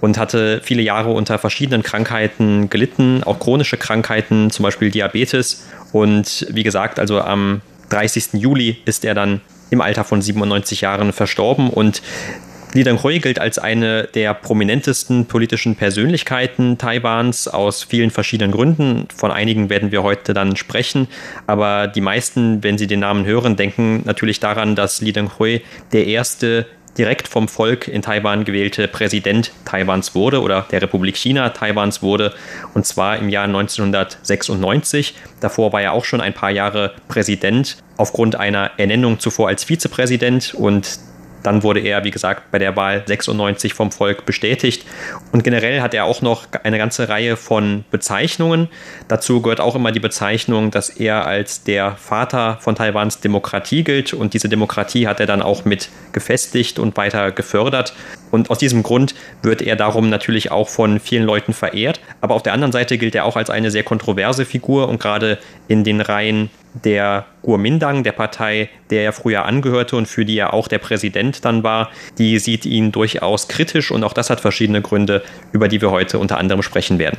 und 0.00 0.18
hatte 0.18 0.60
viele 0.62 0.82
Jahre 0.82 1.12
unter 1.12 1.38
verschiedenen 1.38 1.82
Krankheiten 1.82 2.70
gelitten, 2.70 3.22
auch 3.24 3.38
chronische 3.38 3.76
Krankheiten, 3.76 4.50
zum 4.50 4.62
Beispiel 4.62 4.90
Diabetes. 4.90 5.66
Und 5.92 6.46
wie 6.50 6.62
gesagt, 6.62 6.98
also 6.98 7.20
am 7.20 7.60
30. 7.90 8.34
Juli 8.34 8.78
ist 8.84 9.04
er 9.04 9.14
dann 9.14 9.40
im 9.70 9.80
Alter 9.80 10.04
von 10.04 10.22
97 10.22 10.80
Jahren 10.80 11.12
verstorben 11.12 11.70
und 11.70 12.02
Li 12.72 12.84
Denghui 12.84 13.18
gilt 13.18 13.40
als 13.40 13.58
eine 13.58 14.04
der 14.04 14.32
prominentesten 14.32 15.26
politischen 15.26 15.74
Persönlichkeiten 15.74 16.78
Taiwans 16.78 17.48
aus 17.48 17.82
vielen 17.82 18.10
verschiedenen 18.10 18.52
Gründen. 18.52 19.08
Von 19.12 19.32
einigen 19.32 19.70
werden 19.70 19.90
wir 19.90 20.04
heute 20.04 20.34
dann 20.34 20.54
sprechen, 20.54 21.08
aber 21.48 21.88
die 21.88 22.00
meisten, 22.00 22.62
wenn 22.62 22.78
sie 22.78 22.86
den 22.86 23.00
Namen 23.00 23.24
hören, 23.26 23.56
denken 23.56 24.02
natürlich 24.04 24.38
daran, 24.38 24.76
dass 24.76 25.00
Li 25.00 25.12
Denghui 25.12 25.62
der 25.90 26.06
erste 26.06 26.66
direkt 26.96 27.26
vom 27.26 27.48
Volk 27.48 27.88
in 27.88 28.02
Taiwan 28.02 28.44
gewählte 28.44 28.86
Präsident 28.86 29.50
Taiwans 29.64 30.14
wurde 30.14 30.40
oder 30.40 30.66
der 30.70 30.82
Republik 30.82 31.16
China 31.16 31.48
Taiwans 31.50 32.02
wurde 32.02 32.34
und 32.74 32.86
zwar 32.86 33.18
im 33.18 33.28
Jahr 33.30 33.44
1996. 33.44 35.14
Davor 35.40 35.72
war 35.72 35.82
er 35.82 35.92
auch 35.92 36.04
schon 36.04 36.20
ein 36.20 36.34
paar 36.34 36.50
Jahre 36.50 36.94
Präsident 37.08 37.78
aufgrund 37.96 38.36
einer 38.36 38.72
Ernennung 38.76 39.18
zuvor 39.18 39.48
als 39.48 39.64
Vizepräsident 39.64 40.54
und 40.54 41.00
dann 41.42 41.62
wurde 41.62 41.80
er, 41.80 42.04
wie 42.04 42.10
gesagt, 42.10 42.50
bei 42.50 42.58
der 42.58 42.76
Wahl 42.76 43.02
96 43.06 43.74
vom 43.74 43.92
Volk 43.92 44.26
bestätigt. 44.26 44.84
Und 45.32 45.44
generell 45.44 45.80
hat 45.80 45.94
er 45.94 46.04
auch 46.04 46.22
noch 46.22 46.46
eine 46.62 46.78
ganze 46.78 47.08
Reihe 47.08 47.36
von 47.36 47.84
Bezeichnungen. 47.90 48.68
Dazu 49.08 49.40
gehört 49.42 49.60
auch 49.60 49.74
immer 49.74 49.92
die 49.92 50.00
Bezeichnung, 50.00 50.70
dass 50.70 50.90
er 50.90 51.26
als 51.26 51.64
der 51.64 51.96
Vater 51.96 52.58
von 52.60 52.74
Taiwans 52.74 53.20
Demokratie 53.20 53.84
gilt. 53.84 54.12
Und 54.12 54.34
diese 54.34 54.48
Demokratie 54.48 55.06
hat 55.06 55.20
er 55.20 55.26
dann 55.26 55.42
auch 55.42 55.64
mit 55.64 55.88
gefestigt 56.12 56.78
und 56.78 56.96
weiter 56.96 57.32
gefördert. 57.32 57.94
Und 58.30 58.50
aus 58.50 58.58
diesem 58.58 58.82
Grund 58.82 59.14
wird 59.42 59.62
er 59.62 59.76
darum 59.76 60.08
natürlich 60.08 60.50
auch 60.50 60.68
von 60.68 61.00
vielen 61.00 61.24
Leuten 61.24 61.52
verehrt. 61.52 62.00
Aber 62.20 62.34
auf 62.34 62.42
der 62.42 62.52
anderen 62.52 62.72
Seite 62.72 62.98
gilt 62.98 63.14
er 63.14 63.24
auch 63.24 63.36
als 63.36 63.50
eine 63.50 63.70
sehr 63.70 63.82
kontroverse 63.82 64.44
Figur 64.44 64.88
und 64.88 65.00
gerade 65.00 65.38
in 65.68 65.84
den 65.84 66.00
Reihen 66.00 66.50
der 66.74 67.26
Kuomintang, 67.42 68.04
der 68.04 68.12
Partei, 68.12 68.68
der 68.90 69.02
er 69.02 69.12
früher 69.12 69.44
angehörte 69.44 69.96
und 69.96 70.06
für 70.06 70.24
die 70.24 70.38
er 70.38 70.52
auch 70.52 70.68
der 70.68 70.78
Präsident 70.78 71.44
dann 71.44 71.62
war, 71.62 71.90
die 72.18 72.38
sieht 72.38 72.66
ihn 72.66 72.92
durchaus 72.92 73.48
kritisch 73.48 73.90
und 73.90 74.04
auch 74.04 74.12
das 74.12 74.30
hat 74.30 74.40
verschiedene 74.40 74.82
Gründe, 74.82 75.22
über 75.52 75.68
die 75.68 75.80
wir 75.80 75.90
heute 75.90 76.18
unter 76.18 76.38
anderem 76.38 76.62
sprechen 76.62 76.98
werden. 76.98 77.18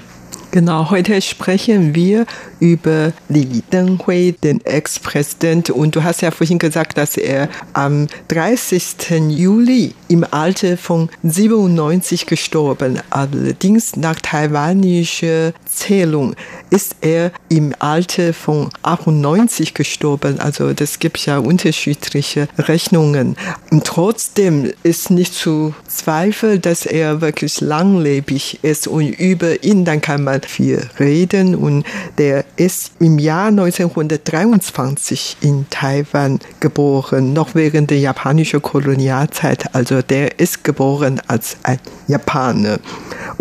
Genau, 0.51 0.89
heute 0.89 1.21
sprechen 1.21 1.95
wir 1.95 2.25
über 2.59 3.13
Li 3.29 3.63
Denghui, 3.71 4.35
den 4.43 4.59
Ex-Präsident. 4.65 5.69
Und 5.69 5.95
du 5.95 6.03
hast 6.03 6.21
ja 6.21 6.29
vorhin 6.29 6.59
gesagt, 6.59 6.97
dass 6.97 7.15
er 7.15 7.47
am 7.71 8.07
30. 8.27 9.29
Juli 9.29 9.95
im 10.09 10.25
Alter 10.29 10.75
von 10.75 11.09
97 11.23 12.25
gestorben. 12.25 12.99
Allerdings 13.11 13.95
nach 13.95 14.19
taiwanischer 14.19 15.53
Zählung 15.65 16.35
ist 16.69 16.97
er 16.99 17.31
im 17.47 17.73
Alter 17.79 18.33
von 18.33 18.69
98 18.83 19.73
gestorben. 19.73 20.41
Also 20.41 20.73
das 20.73 20.99
gibt 20.99 21.25
ja 21.25 21.37
unterschiedliche 21.37 22.49
Rechnungen. 22.57 23.37
Und 23.71 23.85
trotzdem 23.85 24.73
ist 24.83 25.11
nicht 25.11 25.33
zu 25.33 25.73
zweifeln, 25.87 26.61
dass 26.61 26.85
er 26.85 27.21
wirklich 27.21 27.61
langlebig 27.61 28.59
ist 28.63 28.87
und 28.87 29.07
über 29.17 29.63
ihn 29.63 29.85
dann 29.85 30.01
kann 30.01 30.25
man 30.25 30.40
viel 30.45 30.89
reden. 30.99 31.55
Und 31.55 31.85
der 32.17 32.45
ist 32.55 32.93
im 32.99 33.19
Jahr 33.19 33.47
1923 33.47 35.37
in 35.41 35.65
Taiwan 35.69 36.39
geboren, 36.59 37.33
noch 37.33 37.55
während 37.55 37.91
der 37.91 37.99
japanischen 37.99 38.61
Kolonialzeit. 38.61 39.75
Also 39.75 40.01
der 40.01 40.39
ist 40.39 40.63
geboren 40.63 41.21
als 41.27 41.57
ein 41.63 41.79
Japaner. 42.07 42.79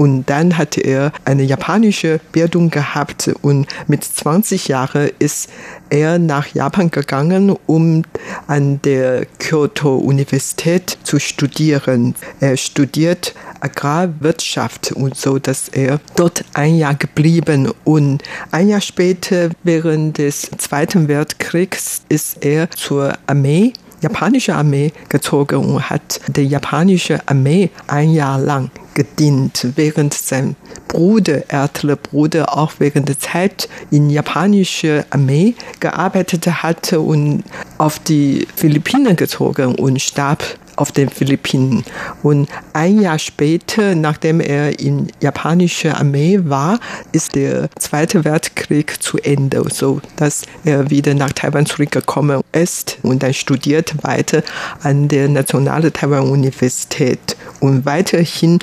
Und 0.01 0.31
dann 0.31 0.57
hat 0.57 0.79
er 0.79 1.13
eine 1.27 1.43
japanische 1.43 2.21
Bildung 2.33 2.71
gehabt 2.71 3.31
und 3.43 3.67
mit 3.87 4.03
20 4.03 4.69
Jahren 4.69 5.11
ist 5.19 5.51
er 5.91 6.19
nach 6.19 6.47
Japan 6.55 6.91
gegangen, 6.91 7.55
um 7.67 8.05
an 8.47 8.81
der 8.81 9.27
Kyoto 9.39 9.99
Universität 9.99 10.97
zu 11.03 11.19
studieren. 11.19 12.15
Er 12.41 12.57
studiert 12.57 13.35
Agrarwirtschaft 13.61 14.93
und 14.93 15.17
so, 15.17 15.39
dass 15.39 15.69
er 15.69 16.01
dort 16.17 16.47
ein 16.55 16.79
Jahr 16.79 16.95
geblieben 16.95 17.71
und 17.85 18.23
ein 18.53 18.71
Jahr 18.71 18.81
später 18.81 19.51
während 19.65 20.17
des 20.17 20.51
Zweiten 20.57 21.09
Weltkriegs 21.09 22.05
ist 22.09 22.43
er 22.43 22.71
zur 22.71 23.19
Armee 23.27 23.75
japanische 24.01 24.55
Armee 24.55 24.93
gezogen 25.11 25.57
und 25.57 25.91
hat 25.91 26.23
der 26.27 26.45
japanische 26.45 27.21
Armee 27.29 27.69
ein 27.87 28.13
Jahr 28.13 28.41
lang 28.41 28.71
gedient, 29.01 29.67
während 29.77 30.13
sein 30.13 30.57
Bruder, 30.87 31.45
ältere 31.49 31.97
Bruder, 31.97 32.55
auch 32.59 32.73
während 32.81 33.09
der 33.09 33.19
Zeit 33.19 33.67
in 33.91 34.11
japanischer 34.11 35.07
Armee 35.09 35.55
gearbeitet 35.81 36.47
hatte 36.47 37.01
und 37.01 37.43
auf 37.79 37.99
die 37.99 38.47
Philippinen 38.55 39.17
gezogen 39.17 39.75
und 39.77 40.03
starb 40.03 40.45
auf 40.81 40.93
den 40.93 41.11
Philippinen. 41.11 41.85
Und 42.23 42.49
ein 42.73 43.01
Jahr 43.01 43.19
später, 43.19 43.95
nachdem 43.95 44.41
er 44.41 44.81
in 44.81 45.13
japanischer 45.21 45.99
Armee 45.99 46.41
war, 46.45 46.81
ist 47.13 47.35
der 47.35 47.69
Zweite 47.79 48.25
Weltkrieg 48.25 49.03
zu 49.03 49.19
Ende, 49.19 49.63
so 49.71 50.01
dass 50.17 50.43
er 50.65 50.91
wieder 50.91 51.15
nach 51.15 51.33
Taiwan 51.33 51.67
zurückgekommen 51.67 52.41
ist 52.53 52.99
und 53.03 53.23
dann 53.23 53.35
studiert 53.35 53.95
weiter 54.03 54.43
an 54.83 55.09
der 55.09 55.29
Nationalen 55.29 55.93
Taiwan 55.93 56.31
Universität 56.31 57.37
und 57.61 57.85
weiterhin 57.85 58.59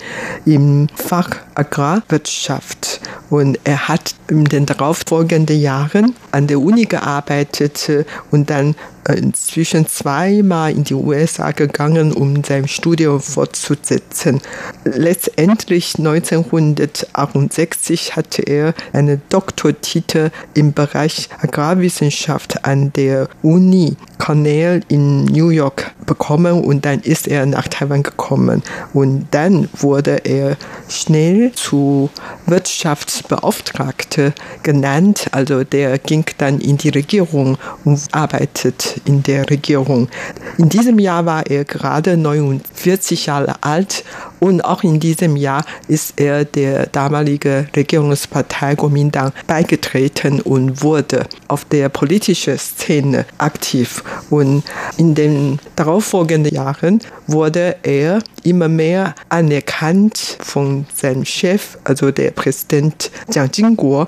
im 0.45 0.87
Fach 0.95 1.29
Agrarwirtschaft. 1.55 3.01
Und 3.29 3.59
er 3.63 3.87
hat 3.87 4.15
in 4.29 4.45
den 4.45 4.65
darauffolgenden 4.65 5.59
Jahren 5.59 6.15
an 6.31 6.47
der 6.47 6.59
Uni 6.59 6.85
gearbeitet 6.85 7.89
und 8.31 8.49
dann 8.49 8.75
inzwischen 9.15 9.87
zweimal 9.87 10.71
in 10.71 10.83
die 10.83 10.93
USA 10.93 11.49
gegangen, 11.51 12.11
um 12.13 12.43
sein 12.43 12.67
Studium 12.67 13.21
fortzusetzen. 13.21 14.41
Letztendlich 14.83 15.95
1968 15.97 18.15
hatte 18.15 18.43
er 18.43 18.75
einen 18.93 19.21
Doktortitel 19.29 20.29
im 20.53 20.73
Bereich 20.73 21.29
Agrarwissenschaft 21.39 22.65
an 22.65 22.93
der 22.93 23.29
Uni 23.41 23.97
Cornell 24.17 24.81
in 24.87 25.25
New 25.25 25.49
York 25.49 25.91
bekommen 26.05 26.63
und 26.63 26.85
dann 26.85 27.01
ist 27.01 27.27
er 27.27 27.45
nach 27.45 27.67
Taiwan 27.67 28.03
gekommen. 28.03 28.63
Und 28.93 29.27
dann 29.31 29.69
wurde 29.73 30.25
er 30.25 30.57
schnell 30.89 31.51
zu 31.53 32.09
Wirtschaftsbeauftragte 32.45 34.33
genannt. 34.63 35.27
Also 35.31 35.63
der 35.63 35.97
ging 35.99 36.25
dann 36.37 36.59
in 36.59 36.77
die 36.77 36.89
Regierung 36.89 37.57
und 37.85 38.01
arbeitet 38.11 38.96
in 39.05 39.23
der 39.23 39.49
Regierung. 39.49 40.09
In 40.57 40.69
diesem 40.69 40.99
Jahr 40.99 41.25
war 41.25 41.45
er 41.47 41.65
gerade 41.65 42.17
69 42.17 42.97
40 42.97 43.25
Jahre 43.25 43.55
alt 43.61 44.03
und 44.39 44.63
auch 44.63 44.83
in 44.83 44.99
diesem 44.99 45.35
Jahr 45.35 45.65
ist 45.87 46.19
er 46.19 46.45
der 46.45 46.87
damalige 46.87 47.67
Regierungspartei 47.75 48.75
Kuomintang 48.75 49.31
beigetreten 49.47 50.41
und 50.41 50.83
wurde 50.83 51.25
auf 51.47 51.65
der 51.65 51.89
politischen 51.89 52.57
Szene 52.57 53.25
aktiv. 53.37 54.03
Und 54.29 54.63
in 54.97 55.15
den 55.15 55.59
darauffolgenden 55.75 56.53
Jahren 56.53 56.99
wurde 57.25 57.77
er 57.83 58.19
immer 58.43 58.67
mehr 58.67 59.15
anerkannt 59.29 60.37
von 60.39 60.85
seinem 60.95 61.25
Chef, 61.25 61.77
also 61.83 62.11
der 62.11 62.31
Präsident 62.31 63.11
Jiang 63.31 63.49
Jingguo. 63.53 64.05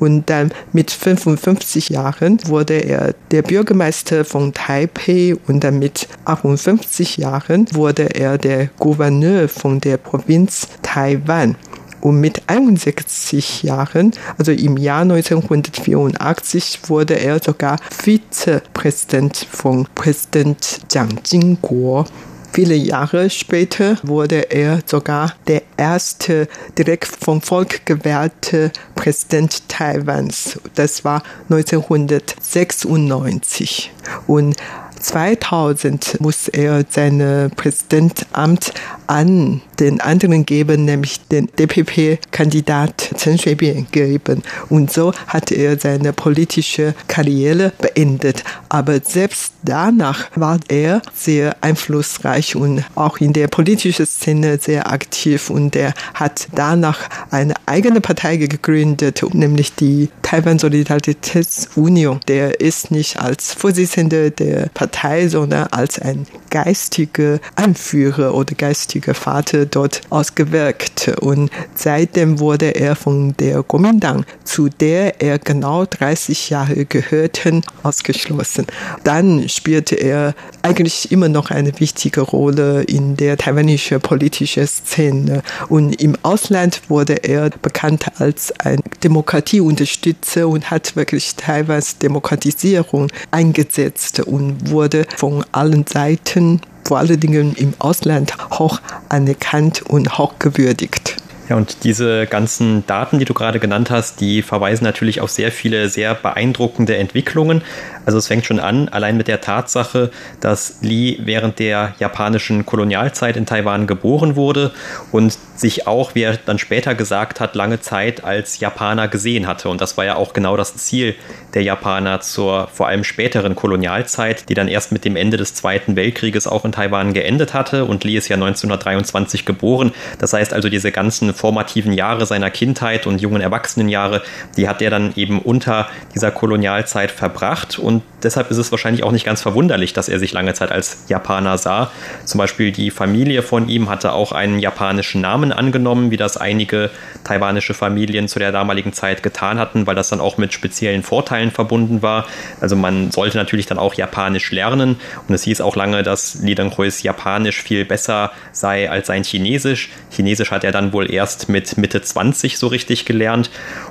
Und 0.00 0.30
dann 0.30 0.50
mit 0.72 0.90
55 0.90 1.90
Jahren 1.90 2.38
wurde 2.46 2.78
er 2.78 3.14
der 3.30 3.42
Bürgermeister 3.42 4.24
von 4.24 4.52
Taipei 4.54 5.36
und 5.46 5.62
dann 5.62 5.78
mit 5.78 6.08
58 6.24 7.18
Jahren 7.18 7.66
wurde 7.74 8.14
er 8.14 8.38
der 8.38 8.68
Gouverneur 8.78 9.48
von 9.48 9.78
der 9.80 9.98
Provinz 9.98 10.68
Taiwan. 10.82 11.54
Und 12.00 12.18
mit 12.18 12.42
61 12.46 13.62
Jahren, 13.62 14.12
also 14.38 14.52
im 14.52 14.78
Jahr 14.78 15.02
1984, 15.02 16.80
wurde 16.88 17.20
er 17.20 17.42
sogar 17.42 17.76
Vizepräsident 17.90 19.46
von 19.50 19.86
Präsident 19.94 20.80
Jiang 20.90 21.20
Jingguo. 21.26 22.06
Viele 22.52 22.74
Jahre 22.74 23.30
später 23.30 23.96
wurde 24.02 24.50
er 24.50 24.80
sogar 24.84 25.36
der 25.46 25.62
erste 25.76 26.48
direkt 26.76 27.06
vom 27.06 27.40
Volk 27.42 27.86
gewählte 27.86 28.72
Präsident 28.96 29.68
Taiwans. 29.68 30.58
Das 30.74 31.04
war 31.04 31.22
1996. 31.48 33.92
Und 34.26 34.56
2000 35.00 36.20
muss 36.20 36.48
er 36.48 36.84
sein 36.88 37.50
Präsidentamt 37.56 38.72
an 39.06 39.60
den 39.80 40.00
anderen 40.00 40.46
geben, 40.46 40.84
nämlich 40.84 41.20
den 41.28 41.48
DPP-Kandidat 41.58 43.14
Chen 43.16 43.38
Shui-bian 43.38 43.86
geben. 43.90 44.42
Und 44.68 44.92
so 44.92 45.12
hat 45.26 45.50
er 45.50 45.78
seine 45.78 46.12
politische 46.12 46.94
Karriere 47.08 47.72
beendet. 47.80 48.44
Aber 48.68 49.00
selbst 49.00 49.54
danach 49.64 50.26
war 50.36 50.60
er 50.68 51.02
sehr 51.14 51.56
einflussreich 51.62 52.54
und 52.54 52.84
auch 52.94 53.18
in 53.18 53.32
der 53.32 53.48
politischen 53.48 54.06
Szene 54.06 54.58
sehr 54.58 54.92
aktiv. 54.92 55.50
Und 55.50 55.74
er 55.74 55.94
hat 56.14 56.48
danach 56.54 57.00
eine 57.30 57.54
eigene 57.66 58.00
Partei 58.00 58.36
gegründet, 58.36 59.22
nämlich 59.32 59.74
die 59.74 60.08
Taiwan 60.30 60.60
Solidaritätsunion. 60.60 62.20
Der 62.28 62.60
ist 62.60 62.92
nicht 62.92 63.18
als 63.18 63.52
Vorsitzender 63.52 64.30
der 64.30 64.68
Partei, 64.72 65.26
sondern 65.26 65.66
als 65.72 65.98
ein 65.98 66.24
geistiger 66.50 67.40
Anführer 67.56 68.32
oder 68.32 68.54
geistiger 68.54 69.14
Vater 69.14 69.66
dort 69.66 70.02
ausgewirkt. 70.08 71.08
Und 71.20 71.50
seitdem 71.74 72.38
wurde 72.38 72.76
er 72.76 72.94
von 72.94 73.36
der 73.38 73.64
Kuomintang, 73.64 74.24
zu 74.44 74.68
der 74.68 75.20
er 75.20 75.40
genau 75.40 75.84
30 75.84 76.48
Jahre 76.48 76.84
gehörte, 76.84 77.62
ausgeschlossen. 77.82 78.68
Dann 79.02 79.48
spielte 79.48 79.96
er 79.96 80.36
eigentlich 80.62 81.10
immer 81.10 81.28
noch 81.28 81.50
eine 81.50 81.72
wichtige 81.80 82.20
Rolle 82.20 82.84
in 82.84 83.16
der 83.16 83.36
taiwanischen 83.36 84.00
politischen 84.00 84.68
Szene. 84.68 85.42
Und 85.68 86.00
im 86.00 86.16
Ausland 86.22 86.82
wurde 86.86 87.14
er 87.14 87.50
bekannt 87.50 88.20
als 88.20 88.52
ein 88.60 88.78
Demokratieunterstützer 89.02 90.19
und 90.36 90.70
hat 90.70 90.96
wirklich 90.96 91.34
Taiwans 91.36 91.98
Demokratisierung 91.98 93.08
eingesetzt 93.30 94.20
und 94.20 94.70
wurde 94.70 95.06
von 95.16 95.44
allen 95.52 95.86
Seiten 95.86 96.60
vor 96.84 96.98
allen 96.98 97.20
Dingen 97.20 97.54
im 97.54 97.74
Ausland 97.78 98.34
hoch 98.58 98.80
anerkannt 99.08 99.82
und 99.82 100.18
hoch 100.18 100.34
gewürdigt. 100.38 101.16
Ja, 101.50 101.56
und 101.56 101.82
diese 101.82 102.28
ganzen 102.28 102.86
Daten, 102.86 103.18
die 103.18 103.24
du 103.24 103.34
gerade 103.34 103.58
genannt 103.58 103.90
hast, 103.90 104.20
die 104.20 104.40
verweisen 104.40 104.84
natürlich 104.84 105.20
auf 105.20 105.30
sehr 105.30 105.50
viele 105.50 105.88
sehr 105.88 106.14
beeindruckende 106.14 106.96
Entwicklungen. 106.96 107.62
Also 108.06 108.18
es 108.18 108.28
fängt 108.28 108.46
schon 108.46 108.60
an, 108.60 108.88
allein 108.88 109.16
mit 109.16 109.26
der 109.26 109.40
Tatsache, 109.40 110.12
dass 110.38 110.76
Li 110.80 111.20
während 111.24 111.58
der 111.58 111.96
japanischen 111.98 112.66
Kolonialzeit 112.66 113.36
in 113.36 113.46
Taiwan 113.46 113.88
geboren 113.88 114.36
wurde 114.36 114.70
und 115.10 115.38
sich 115.60 115.86
auch, 115.86 116.14
wie 116.14 116.22
er 116.22 116.38
dann 116.38 116.58
später 116.58 116.94
gesagt 116.94 117.38
hat, 117.38 117.54
lange 117.54 117.80
Zeit 117.80 118.24
als 118.24 118.60
Japaner 118.60 119.08
gesehen 119.08 119.46
hatte. 119.46 119.68
Und 119.68 119.80
das 119.80 119.96
war 119.96 120.04
ja 120.06 120.16
auch 120.16 120.32
genau 120.32 120.56
das 120.56 120.74
Ziel 120.76 121.14
der 121.54 121.62
Japaner 121.62 122.20
zur 122.20 122.68
vor 122.68 122.88
allem 122.88 123.04
späteren 123.04 123.54
Kolonialzeit, 123.54 124.48
die 124.48 124.54
dann 124.54 124.68
erst 124.68 124.90
mit 124.92 125.04
dem 125.04 125.16
Ende 125.16 125.36
des 125.36 125.54
Zweiten 125.54 125.96
Weltkrieges 125.96 126.46
auch 126.46 126.64
in 126.64 126.72
Taiwan 126.72 127.12
geendet 127.12 127.52
hatte. 127.52 127.84
Und 127.84 128.04
Li 128.04 128.16
ist 128.16 128.28
ja 128.28 128.36
1923 128.36 129.44
geboren. 129.44 129.92
Das 130.18 130.32
heißt 130.32 130.54
also, 130.54 130.70
diese 130.70 130.92
ganzen 130.92 131.34
formativen 131.34 131.92
Jahre 131.92 132.24
seiner 132.24 132.50
Kindheit 132.50 133.06
und 133.06 133.20
jungen 133.20 133.42
Erwachsenenjahre, 133.42 134.22
die 134.56 134.68
hat 134.68 134.80
er 134.80 134.90
dann 134.90 135.12
eben 135.16 135.40
unter 135.40 135.88
dieser 136.14 136.30
Kolonialzeit 136.30 137.10
verbracht. 137.10 137.78
Und 137.78 138.02
deshalb 138.22 138.50
ist 138.50 138.56
es 138.56 138.70
wahrscheinlich 138.70 139.02
auch 139.02 139.12
nicht 139.12 139.26
ganz 139.26 139.42
verwunderlich, 139.42 139.92
dass 139.92 140.08
er 140.08 140.18
sich 140.18 140.32
lange 140.32 140.54
Zeit 140.54 140.72
als 140.72 141.04
Japaner 141.08 141.58
sah. 141.58 141.90
Zum 142.24 142.38
Beispiel 142.38 142.72
die 142.72 142.90
Familie 142.90 143.42
von 143.42 143.68
ihm 143.68 143.90
hatte 143.90 144.12
auch 144.12 144.32
einen 144.32 144.58
japanischen 144.58 145.20
Namen 145.20 145.49
angenommen, 145.52 146.10
wie 146.10 146.16
das 146.16 146.36
einige 146.36 146.90
taiwanische 147.24 147.74
Familien 147.74 148.28
zu 148.28 148.38
der 148.38 148.52
damaligen 148.52 148.92
Zeit 148.92 149.22
getan 149.22 149.58
hatten, 149.58 149.86
weil 149.86 149.94
das 149.94 150.08
dann 150.08 150.20
auch 150.20 150.38
mit 150.38 150.52
speziellen 150.52 151.02
Vorteilen 151.02 151.50
verbunden 151.50 152.02
war. 152.02 152.26
Also 152.60 152.76
man 152.76 153.10
sollte 153.10 153.36
natürlich 153.38 153.66
dann 153.66 153.78
auch 153.78 153.94
Japanisch 153.94 154.50
lernen 154.52 154.96
und 155.28 155.34
es 155.34 155.44
hieß 155.44 155.60
auch 155.60 155.76
lange, 155.76 156.02
dass 156.02 156.36
Li 156.42 156.54
Denghuis 156.54 157.02
Japanisch 157.02 157.62
viel 157.62 157.84
besser 157.84 158.32
sei 158.52 158.90
als 158.90 159.06
sein 159.06 159.24
Chinesisch. 159.24 159.90
Chinesisch 160.10 160.50
hat 160.50 160.64
er 160.64 160.72
dann 160.72 160.92
wohl 160.92 161.10
erst 161.10 161.48
mit 161.48 161.78
Mitte 161.78 162.02
20 162.02 162.58
so 162.58 162.66
richtig 162.66 163.04
gelernt. 163.04 163.50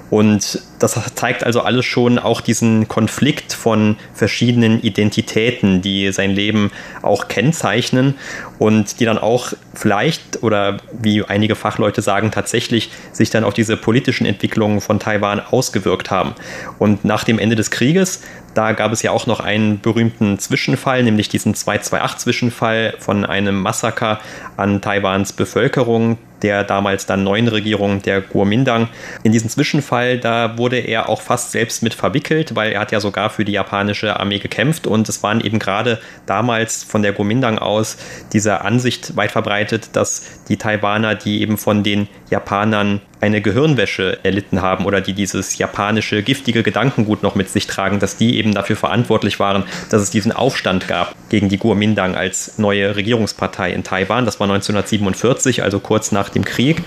Und 0.10 0.60
das 0.80 1.00
zeigt 1.16 1.44
also 1.44 1.62
alles 1.62 1.86
schon 1.86 2.18
auch 2.18 2.42
diesen 2.42 2.88
Konflikt 2.88 3.54
von 3.54 3.98
verschiedenen 4.14 4.82
Identitäten, 4.82 5.82
die 5.82 6.12
sein 6.12 6.32
Leben 6.32 6.72
auch 7.02 7.28
kennzeichnen 7.28 8.16
und 8.58 9.00
die 9.00 9.06
dann 9.06 9.18
auch 9.18 9.54
vielleicht 9.74 10.42
oder 10.42 10.78
wie 10.92 11.24
einige 11.24 11.56
Fachleute 11.56 12.02
sagen, 12.02 12.32
tatsächlich 12.32 12.90
sich 13.12 13.30
dann 13.30 13.44
auf 13.44 13.54
diese 13.54 13.78
politischen 13.78 14.26
Entwicklungen 14.26 14.82
von 14.82 15.00
Taiwan 15.00 15.40
ausgewirkt 15.40 16.10
haben. 16.10 16.34
Und 16.80 17.06
nach 17.06 17.24
dem 17.24 17.38
Ende 17.38 17.56
des 17.56 17.70
Krieges, 17.70 18.22
da 18.56 18.72
gab 18.72 18.92
es 18.92 19.04
ja 19.04 19.12
auch 19.12 19.28
noch 19.28 19.40
einen 19.40 19.80
berühmten 19.80 20.40
Zwischenfall, 20.40 21.04
nämlich 21.04 21.30
diesen 21.30 21.54
228-Zwischenfall 21.54 22.96
von 23.00 23.26
einem 23.26 23.62
Massaker 23.62 24.20
an 24.58 24.82
Taiwans 24.82 25.34
Bevölkerung, 25.34 26.18
der 26.42 26.64
damals 26.64 27.06
dann 27.06 27.24
neuen 27.24 27.48
Regierung 27.48 28.02
der 28.02 28.22
Kuomintang. 28.22 28.90
In 29.24 29.32
diesem 29.32 29.50
Zwischenfall, 29.50 30.20
da 30.20 30.58
wurde 30.58 30.78
er 30.78 31.10
auch 31.10 31.22
fast 31.22 31.52
selbst 31.52 31.84
mit 31.84 31.94
verwickelt, 31.94 32.56
weil 32.56 32.72
er 32.72 32.82
hat 32.82 32.92
ja 32.92 33.00
sogar 33.00 33.30
für 33.30 33.46
die 33.46 33.54
japanische 33.54 34.20
Armee 34.20 34.40
gekämpft 34.40 34.88
und 34.88 35.10
es 35.10 35.24
waren 35.24 35.42
eben 35.42 35.60
gerade 35.60 36.00
damals 36.26 36.84
von 36.84 37.02
der 37.02 37.14
Kuomintang 37.14 37.60
aus 37.60 37.98
diese 38.34 38.62
Ansicht 38.62 39.16
weit 39.16 39.32
verbreitet, 39.32 39.90
dass 39.94 40.26
die 40.48 40.58
Taiwaner, 40.58 41.16
die 41.16 41.42
eben 41.42 41.58
von 41.58 41.84
den 41.84 42.08
Japanern 42.30 43.02
eine 43.22 43.42
Gehirnwäsche 43.42 44.20
erlitten 44.24 44.62
haben 44.62 44.86
oder 44.86 45.02
die 45.02 45.14
dieses 45.14 45.58
japanische 45.58 46.24
giftige 46.24 46.64
Gedankengut 46.64 47.24
noch 47.24 47.36
mit 47.36 47.50
sich 47.50 47.68
tragen, 47.68 48.00
dass 48.00 48.18
die 48.18 48.38
eben 48.38 48.54
dafür 48.54 48.76
verantwortlich 48.76 49.40
waren, 49.40 49.64
dass 49.90 50.02
es 50.02 50.10
diesen 50.10 50.32
Aufstand 50.32 50.88
gab 50.88 51.16
gegen 51.30 51.50
die 51.50 51.58
Kuomintang 51.58 52.16
als 52.16 52.58
neue 52.58 52.96
Regierungspartei 52.96 53.72
in 53.72 53.84
Taiwan. 53.84 54.26
Das 54.26 54.40
war 54.40 54.46
1947, 54.46 55.64
also 55.64 55.80
kurz 55.80 56.12
nach 56.12 56.29
dem 56.32 56.46
Krieg. 56.46 56.82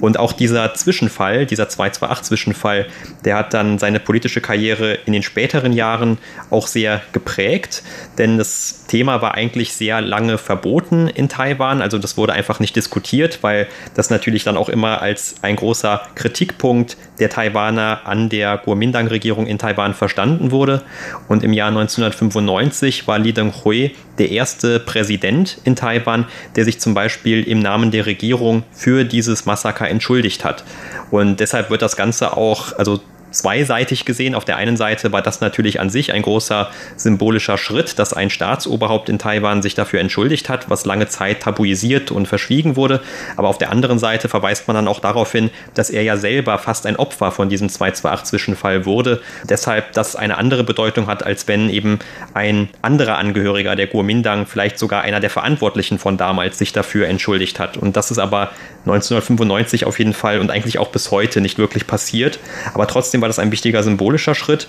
Und 0.00 0.18
auch 0.18 0.32
dieser 0.32 0.74
Zwischenfall, 0.74 1.46
dieser 1.46 1.64
228-Zwischenfall, 1.64 2.86
der 3.24 3.36
hat 3.36 3.54
dann 3.54 3.78
seine 3.78 4.00
politische 4.00 4.40
Karriere 4.40 4.98
in 5.06 5.12
den 5.12 5.22
späteren 5.22 5.72
Jahren 5.72 6.18
auch 6.50 6.66
sehr 6.66 7.02
geprägt, 7.12 7.82
denn 8.18 8.38
das 8.38 8.86
Thema 8.86 9.20
war 9.22 9.34
eigentlich 9.34 9.72
sehr 9.72 10.00
lange 10.00 10.38
verboten 10.38 11.08
in 11.08 11.28
Taiwan. 11.28 11.82
Also 11.82 11.98
das 11.98 12.16
wurde 12.16 12.32
einfach 12.32 12.60
nicht 12.60 12.76
diskutiert, 12.76 13.40
weil 13.42 13.66
das 13.94 14.10
natürlich 14.10 14.44
dann 14.44 14.56
auch 14.56 14.68
immer 14.68 15.02
als 15.02 15.36
ein 15.42 15.56
großer 15.56 16.02
Kritikpunkt 16.14 16.96
der 17.18 17.30
Taiwaner 17.30 18.02
an 18.04 18.28
der 18.28 18.58
Kuomintang-Regierung 18.58 19.46
in 19.46 19.58
Taiwan 19.58 19.94
verstanden 19.94 20.50
wurde. 20.50 20.82
Und 21.28 21.42
im 21.42 21.52
Jahr 21.52 21.68
1995 21.68 23.06
war 23.06 23.18
Li 23.18 23.32
Denghui 23.32 23.94
der 24.18 24.30
erste 24.30 24.80
Präsident 24.80 25.58
in 25.64 25.76
Taiwan, 25.76 26.26
der 26.54 26.64
sich 26.64 26.80
zum 26.80 26.94
Beispiel 26.94 27.42
im 27.42 27.58
Namen 27.58 27.90
der 27.90 28.06
Regierung 28.06 28.62
für 28.72 28.85
dieses 29.04 29.46
Massaker 29.46 29.88
entschuldigt 29.88 30.44
hat. 30.44 30.64
Und 31.10 31.40
deshalb 31.40 31.70
wird 31.70 31.82
das 31.82 31.96
Ganze 31.96 32.36
auch, 32.36 32.72
also 32.78 33.00
zweiseitig 33.36 34.04
gesehen. 34.04 34.34
Auf 34.34 34.44
der 34.44 34.56
einen 34.56 34.76
Seite 34.76 35.12
war 35.12 35.22
das 35.22 35.40
natürlich 35.40 35.80
an 35.80 35.90
sich 35.90 36.12
ein 36.12 36.22
großer 36.22 36.70
symbolischer 36.96 37.58
Schritt, 37.58 37.98
dass 37.98 38.12
ein 38.12 38.30
Staatsoberhaupt 38.30 39.08
in 39.08 39.18
Taiwan 39.18 39.62
sich 39.62 39.74
dafür 39.74 40.00
entschuldigt 40.00 40.48
hat, 40.48 40.70
was 40.70 40.84
lange 40.84 41.08
Zeit 41.08 41.40
tabuisiert 41.40 42.10
und 42.10 42.26
verschwiegen 42.26 42.76
wurde. 42.76 43.00
Aber 43.36 43.48
auf 43.48 43.58
der 43.58 43.70
anderen 43.70 43.98
Seite 43.98 44.28
verweist 44.28 44.66
man 44.68 44.76
dann 44.76 44.88
auch 44.88 45.00
darauf 45.00 45.32
hin, 45.32 45.50
dass 45.74 45.90
er 45.90 46.02
ja 46.02 46.16
selber 46.16 46.58
fast 46.58 46.86
ein 46.86 46.96
Opfer 46.96 47.30
von 47.30 47.48
diesem 47.48 47.68
228-Zwischenfall 47.68 48.86
wurde. 48.86 49.20
Deshalb 49.44 49.92
das 49.92 50.16
eine 50.16 50.38
andere 50.38 50.64
Bedeutung 50.64 51.06
hat, 51.06 51.24
als 51.24 51.46
wenn 51.48 51.70
eben 51.70 51.98
ein 52.34 52.68
anderer 52.82 53.18
Angehöriger 53.18 53.76
der 53.76 53.86
Kuomintang, 53.86 54.46
vielleicht 54.46 54.78
sogar 54.78 55.02
einer 55.02 55.20
der 55.20 55.30
Verantwortlichen 55.30 55.98
von 55.98 56.16
damals, 56.16 56.58
sich 56.58 56.72
dafür 56.72 57.08
entschuldigt 57.08 57.60
hat. 57.60 57.76
Und 57.76 57.96
das 57.96 58.10
ist 58.10 58.18
aber 58.18 58.50
1995 58.86 59.84
auf 59.84 59.98
jeden 59.98 60.14
Fall 60.14 60.40
und 60.40 60.50
eigentlich 60.50 60.78
auch 60.78 60.88
bis 60.88 61.10
heute 61.10 61.40
nicht 61.40 61.58
wirklich 61.58 61.86
passiert. 61.86 62.38
Aber 62.72 62.86
trotzdem 62.86 63.20
war 63.20 63.25
das 63.28 63.38
ein 63.38 63.52
wichtiger 63.52 63.82
symbolischer 63.82 64.34
Schritt. 64.34 64.68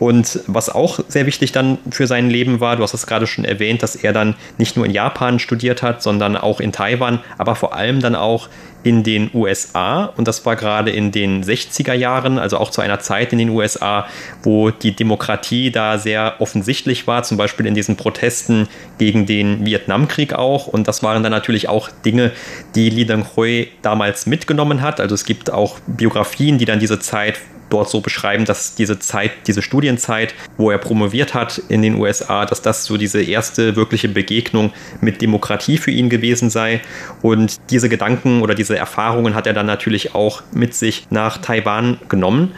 Und 0.00 0.40
was 0.46 0.70
auch 0.70 1.00
sehr 1.08 1.26
wichtig 1.26 1.52
dann 1.52 1.78
für 1.90 2.06
sein 2.06 2.28
Leben 2.28 2.60
war, 2.60 2.76
du 2.76 2.82
hast 2.82 2.94
es 2.94 3.06
gerade 3.06 3.26
schon 3.26 3.44
erwähnt, 3.44 3.82
dass 3.82 3.96
er 3.96 4.12
dann 4.12 4.34
nicht 4.58 4.76
nur 4.76 4.86
in 4.86 4.92
Japan 4.92 5.38
studiert 5.38 5.82
hat, 5.82 6.02
sondern 6.02 6.36
auch 6.36 6.60
in 6.60 6.72
Taiwan, 6.72 7.20
aber 7.38 7.54
vor 7.54 7.74
allem 7.74 8.00
dann 8.00 8.16
auch 8.16 8.48
in 8.84 9.02
den 9.02 9.30
USA 9.32 10.04
und 10.04 10.28
das 10.28 10.44
war 10.44 10.56
gerade 10.56 10.90
in 10.90 11.10
den 11.10 11.42
60er 11.42 11.94
Jahren, 11.94 12.38
also 12.38 12.58
auch 12.58 12.70
zu 12.70 12.82
einer 12.82 13.00
Zeit 13.00 13.32
in 13.32 13.38
den 13.38 13.48
USA, 13.48 14.06
wo 14.42 14.70
die 14.70 14.94
Demokratie 14.94 15.70
da 15.70 15.98
sehr 15.98 16.34
offensichtlich 16.38 17.06
war, 17.06 17.22
zum 17.22 17.38
Beispiel 17.38 17.66
in 17.66 17.74
diesen 17.74 17.96
Protesten 17.96 18.68
gegen 18.98 19.24
den 19.24 19.64
Vietnamkrieg 19.64 20.34
auch 20.34 20.66
und 20.66 20.86
das 20.86 21.02
waren 21.02 21.22
dann 21.22 21.32
natürlich 21.32 21.68
auch 21.68 21.88
Dinge, 22.04 22.30
die 22.74 22.90
Lee 22.90 23.06
Deng-hui 23.06 23.68
damals 23.80 24.26
mitgenommen 24.26 24.82
hat. 24.82 25.00
Also 25.00 25.14
es 25.14 25.24
gibt 25.24 25.50
auch 25.50 25.78
Biografien, 25.86 26.58
die 26.58 26.66
dann 26.66 26.78
diese 26.78 27.00
Zeit 27.00 27.40
dort 27.74 27.90
so 27.90 28.00
beschreiben, 28.00 28.44
dass 28.44 28.76
diese 28.76 29.00
Zeit, 29.00 29.32
diese 29.48 29.60
Studienzeit, 29.60 30.34
wo 30.56 30.70
er 30.70 30.78
promoviert 30.78 31.34
hat 31.34 31.60
in 31.68 31.82
den 31.82 31.96
USA, 31.96 32.46
dass 32.46 32.62
das 32.62 32.84
so 32.84 32.96
diese 32.96 33.20
erste 33.20 33.74
wirkliche 33.74 34.08
Begegnung 34.08 34.72
mit 35.00 35.20
Demokratie 35.20 35.76
für 35.76 35.90
ihn 35.90 36.08
gewesen 36.08 36.50
sei. 36.50 36.80
Und 37.20 37.56
diese 37.70 37.88
Gedanken 37.88 38.42
oder 38.42 38.54
diese 38.54 38.78
Erfahrungen 38.78 39.34
hat 39.34 39.48
er 39.48 39.54
dann 39.54 39.66
natürlich 39.66 40.14
auch 40.14 40.42
mit 40.52 40.74
sich 40.74 41.06
nach 41.10 41.38
Taiwan 41.38 41.98
genommen. 42.08 42.52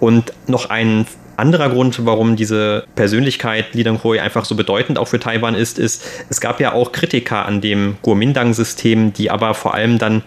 Und 0.00 0.32
noch 0.46 0.70
ein 0.70 1.06
anderer 1.36 1.68
Grund, 1.68 2.06
warum 2.06 2.36
diese 2.36 2.84
Persönlichkeit 2.94 3.74
Li 3.74 3.82
Denghui 3.82 4.20
einfach 4.20 4.44
so 4.44 4.54
bedeutend 4.54 4.98
auch 4.98 5.08
für 5.08 5.20
Taiwan 5.20 5.54
ist, 5.54 5.78
ist, 5.78 6.04
es 6.28 6.40
gab 6.40 6.60
ja 6.60 6.72
auch 6.72 6.92
Kritiker 6.92 7.44
an 7.46 7.60
dem 7.60 7.96
Kuomintang-System, 8.02 9.12
die 9.12 9.30
aber 9.30 9.54
vor 9.54 9.74
allem 9.74 9.98
dann 9.98 10.22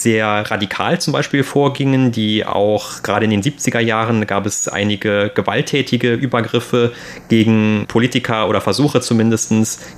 sehr 0.00 0.50
radikal 0.50 1.00
zum 1.00 1.12
Beispiel 1.12 1.44
vorgingen, 1.44 2.10
die 2.12 2.46
auch 2.46 3.02
gerade 3.02 3.24
in 3.24 3.30
den 3.30 3.42
70er 3.42 3.80
Jahren 3.80 4.26
gab 4.26 4.46
es 4.46 4.66
einige 4.68 5.30
gewalttätige 5.34 6.14
Übergriffe 6.14 6.92
gegen 7.28 7.84
Politiker 7.86 8.48
oder 8.48 8.60
Versuche 8.60 9.00
zumindest 9.00 9.50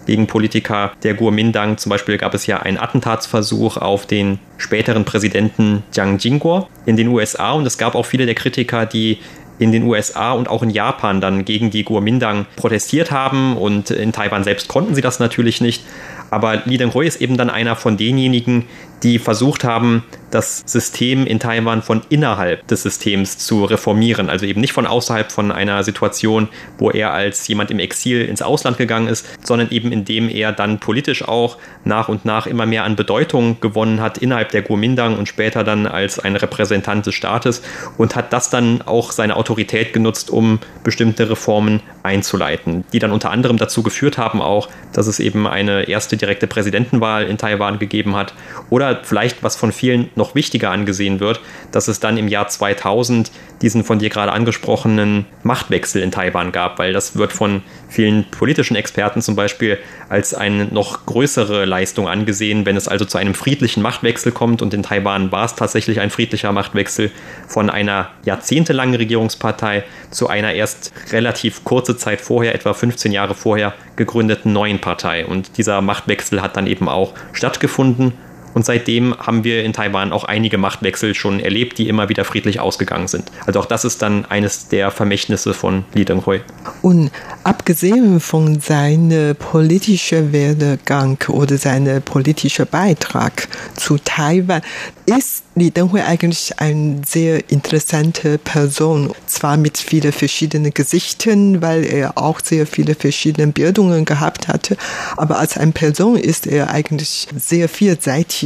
gegen 0.07 0.27
Politiker 0.27 0.93
der 1.03 1.17
Kuomintang. 1.17 1.79
Zum 1.79 1.91
Beispiel 1.91 2.19
gab 2.19 2.35
es 2.35 2.47
ja 2.47 2.59
einen 2.61 2.79
Attentatsversuch 2.79 3.77
auf 3.77 4.07
den 4.07 4.39
späteren 4.57 5.05
Präsidenten 5.05 5.83
Jiang 5.93 6.19
Jingguo 6.19 6.69
in 6.87 6.97
den 6.97 7.09
USA 7.09 7.53
und 7.53 7.67
es 7.67 7.79
gab 7.79 7.95
auch 7.95 8.07
viele 8.07 8.27
der 8.27 8.35
Kritiker, 8.35 8.87
die 8.87 9.19
in 9.59 9.71
den 9.71 9.85
USA 9.85 10.33
und 10.33 10.49
auch 10.49 10.63
in 10.63 10.71
Japan 10.71 11.21
dann 11.21 11.45
gegen 11.45 11.71
die 11.71 11.85
Kuomintang 11.85 12.47
protestiert 12.57 13.11
haben 13.11 13.57
und 13.57 13.91
in 13.91 14.13
Taiwan 14.13 14.45
selbst 14.45 14.69
konnten 14.69 14.95
sie 14.95 15.03
das 15.03 15.21
natürlich 15.21 15.61
nicht. 15.61 15.85
Aber 16.31 16.63
Li 16.65 16.79
Denghui 16.79 17.07
ist 17.07 17.21
eben 17.21 17.37
dann 17.37 17.51
einer 17.51 17.77
von 17.77 17.97
denjenigen, 17.97 18.65
die 19.03 19.19
versucht 19.19 19.65
haben, 19.65 20.05
das 20.33 20.63
System 20.67 21.27
in 21.27 21.39
Taiwan 21.39 21.83
von 21.83 22.03
innerhalb 22.09 22.67
des 22.67 22.83
Systems 22.83 23.39
zu 23.39 23.65
reformieren. 23.65 24.31
Also 24.31 24.47
eben 24.47 24.61
nicht 24.61 24.73
von 24.73 24.87
außerhalb 24.87 25.31
von 25.31 25.53
einer 25.53 25.85
Situation, 25.85 26.49
wo 26.79 26.91
er 26.91 27.13
als 27.13 27.47
jemand 27.47 27.71
im 27.71 27.79
Exil 27.79 28.25
ins 28.25 28.43
Ausland 28.43 28.79
gegangen 28.79 29.09
ist, 29.09 29.27
sondern 29.45 29.71
eben 29.71 29.93
indem 29.93 30.29
er 30.29 30.53
dann 30.53 30.81
politisch 30.81 31.27
auch 31.27 31.59
nach 31.85 32.09
und 32.09 32.25
nach 32.25 32.47
immer 32.47 32.67
mehr 32.67 32.85
an 32.85 32.97
Bedeutung 32.97 33.61
gewonnen 33.61 34.01
hat 34.01 34.19
innerhalb 34.19 34.51
der 34.51 34.63
Kuomintang 34.63 35.19
und 35.19 35.29
später 35.29 35.65
dann 35.65 35.87
als 35.87 36.19
ein 36.19 36.37
Repräsentant 36.37 37.07
des 37.07 37.15
Staates 37.15 37.63
und 37.99 38.17
hat 38.17 38.33
das 38.33 38.49
dann 38.51 38.83
auch 38.83 39.13
seine 39.13 39.37
Autorität 39.37 39.93
genutzt, 39.93 40.31
um 40.31 40.61
bestimmte 40.83 41.29
Reformen 41.29 41.81
einzuleiten, 42.03 42.85
die 42.93 42.99
dann 42.99 43.13
unter 43.13 43.31
anderem 43.31 43.59
dazu 43.59 43.83
geführt 43.83 44.19
haben 44.19 44.41
auch, 44.41 44.69
dass 44.93 45.07
es 45.07 45.21
eben 45.21 45.47
eine 45.47 45.89
erste 45.89 46.17
direkte 46.17 46.47
Präsidentenwahl 46.47 47.25
in 47.25 47.39
Taiwan 47.39 47.79
gegeben 47.79 48.17
hat 48.17 48.35
oder 48.71 49.01
vielleicht, 49.03 49.43
was 49.43 49.57
von 49.57 49.73
vielen 49.73 50.09
noch 50.15 50.22
wichtiger 50.35 50.71
angesehen 50.71 51.21
wird, 51.21 51.41
dass 51.71 51.89
es 51.89 52.01
dann 52.01 52.17
im 52.17 52.29
Jahr 52.29 52.49
2000 52.49 53.31
diesen 53.61 53.85
von 53.85 53.99
dir 53.99 54.11
gerade 54.11 54.33
angesprochenen 54.33 55.27
Machtwechsel 55.43 56.03
in 56.03 56.11
Taiwan 56.11 56.53
gab, 56.53 56.79
weil 56.79 56.93
das 56.93 57.17
wird 57.17 57.33
von 57.33 57.63
vielen 57.89 58.25
politischen 58.31 58.77
Experten 58.77 59.23
zum 59.23 59.37
Beispiel 59.37 59.79
als 60.09 60.35
eine 60.35 60.67
noch 60.67 61.07
größere 61.07 61.65
Leistung 61.65 62.09
angesehen, 62.09 62.67
wenn 62.67 62.77
es 62.77 62.89
also 62.89 63.05
zu 63.05 63.19
einem 63.19 63.35
friedlichen 63.35 63.83
Machtwechsel 63.83 64.33
kommt 64.33 64.63
und 64.63 64.75
in 64.75 64.83
Taiwan 64.83 65.31
war 65.31 65.45
es 65.45 65.55
tatsächlich 65.55 66.01
ein 66.01 66.11
friedlicher 66.11 66.53
Machtwechsel 66.53 67.11
von 67.47 67.71
einer 67.71 68.11
jahrzehntelangen 68.25 68.95
Regierungspartei 68.97 69.85
zu 70.11 70.29
einer 70.29 70.53
erst 70.53 70.93
relativ 71.13 71.65
kurze 71.65 71.97
Zeit 71.97 72.21
vorher, 72.21 72.55
etwa 72.55 72.75
15 72.75 73.13
Jahre 73.13 73.35
vorher, 73.35 73.75
gegründeten 73.97 74.53
neuen 74.53 74.81
Partei. 74.81 75.27
Und 75.27 75.59
dieser 75.59 75.81
Machtwechsel 75.81 76.43
hat 76.43 76.57
dann 76.57 76.67
eben 76.67 76.89
auch 76.89 77.15
stattgefunden 77.33 78.13
und 78.55 78.65
seitdem 78.65 79.17
haben 79.19 79.45
wir 79.45 79.65
in 79.65 79.73
Taiwan 79.73 80.13
auch 80.13 80.25
einige 80.25 80.59
Machtwechsel 80.59 81.15
schon 81.15 81.41
erlebt, 81.41 81.79
die 81.79 81.89
immer 81.89 82.09
wieder 82.09 82.25
friedlich 82.25 82.61
ausgegangen 82.61 83.09
sind. 83.09 83.31
Also 83.47 83.61
auch 83.61 83.67
das 83.67 83.85
ist 83.85 84.03
dann 84.03 84.25
eines 84.27 84.69
der 84.69 84.91
Vermächtnisse 84.91 85.55
von 85.55 85.85
Li 85.95 86.05
Denghui. 86.05 86.41
Und 86.83 87.11
abgesehen 87.45 88.21
von 88.21 88.61
seinem 88.61 89.37
politischen 89.37 90.33
Werdegang 90.33 91.19
oder 91.29 91.57
seinem 91.57 92.03
politischen 92.03 92.67
Beitrag 92.67 93.49
zu 93.75 93.99
Taiwan, 93.99 94.63
ist 95.07 95.45
Li 95.55 95.71
Denghui 95.71 96.01
eigentlich 96.01 96.59
eine 96.59 97.03
sehr 97.07 97.51
interessante 97.51 98.39
Person. 98.39 99.13
Zwar 99.27 99.57
mit 99.57 99.79
vielen 99.79 100.13
verschiedenen 100.13 100.73
Gesichtern, 100.73 101.61
weil 101.61 101.85
er 101.85 102.17
auch 102.17 102.41
sehr 102.43 102.67
viele 102.67 102.95
verschiedene 102.95 103.49
Bildungen 103.49 104.05
gehabt 104.05 104.49
hatte, 104.49 104.77
aber 105.17 105.39
als 105.39 105.57
eine 105.57 105.73
Person 105.73 106.17
ist 106.17 106.47
er 106.47 106.71
eigentlich 106.71 107.29
sehr 107.37 107.69
vielseitig 107.69 108.42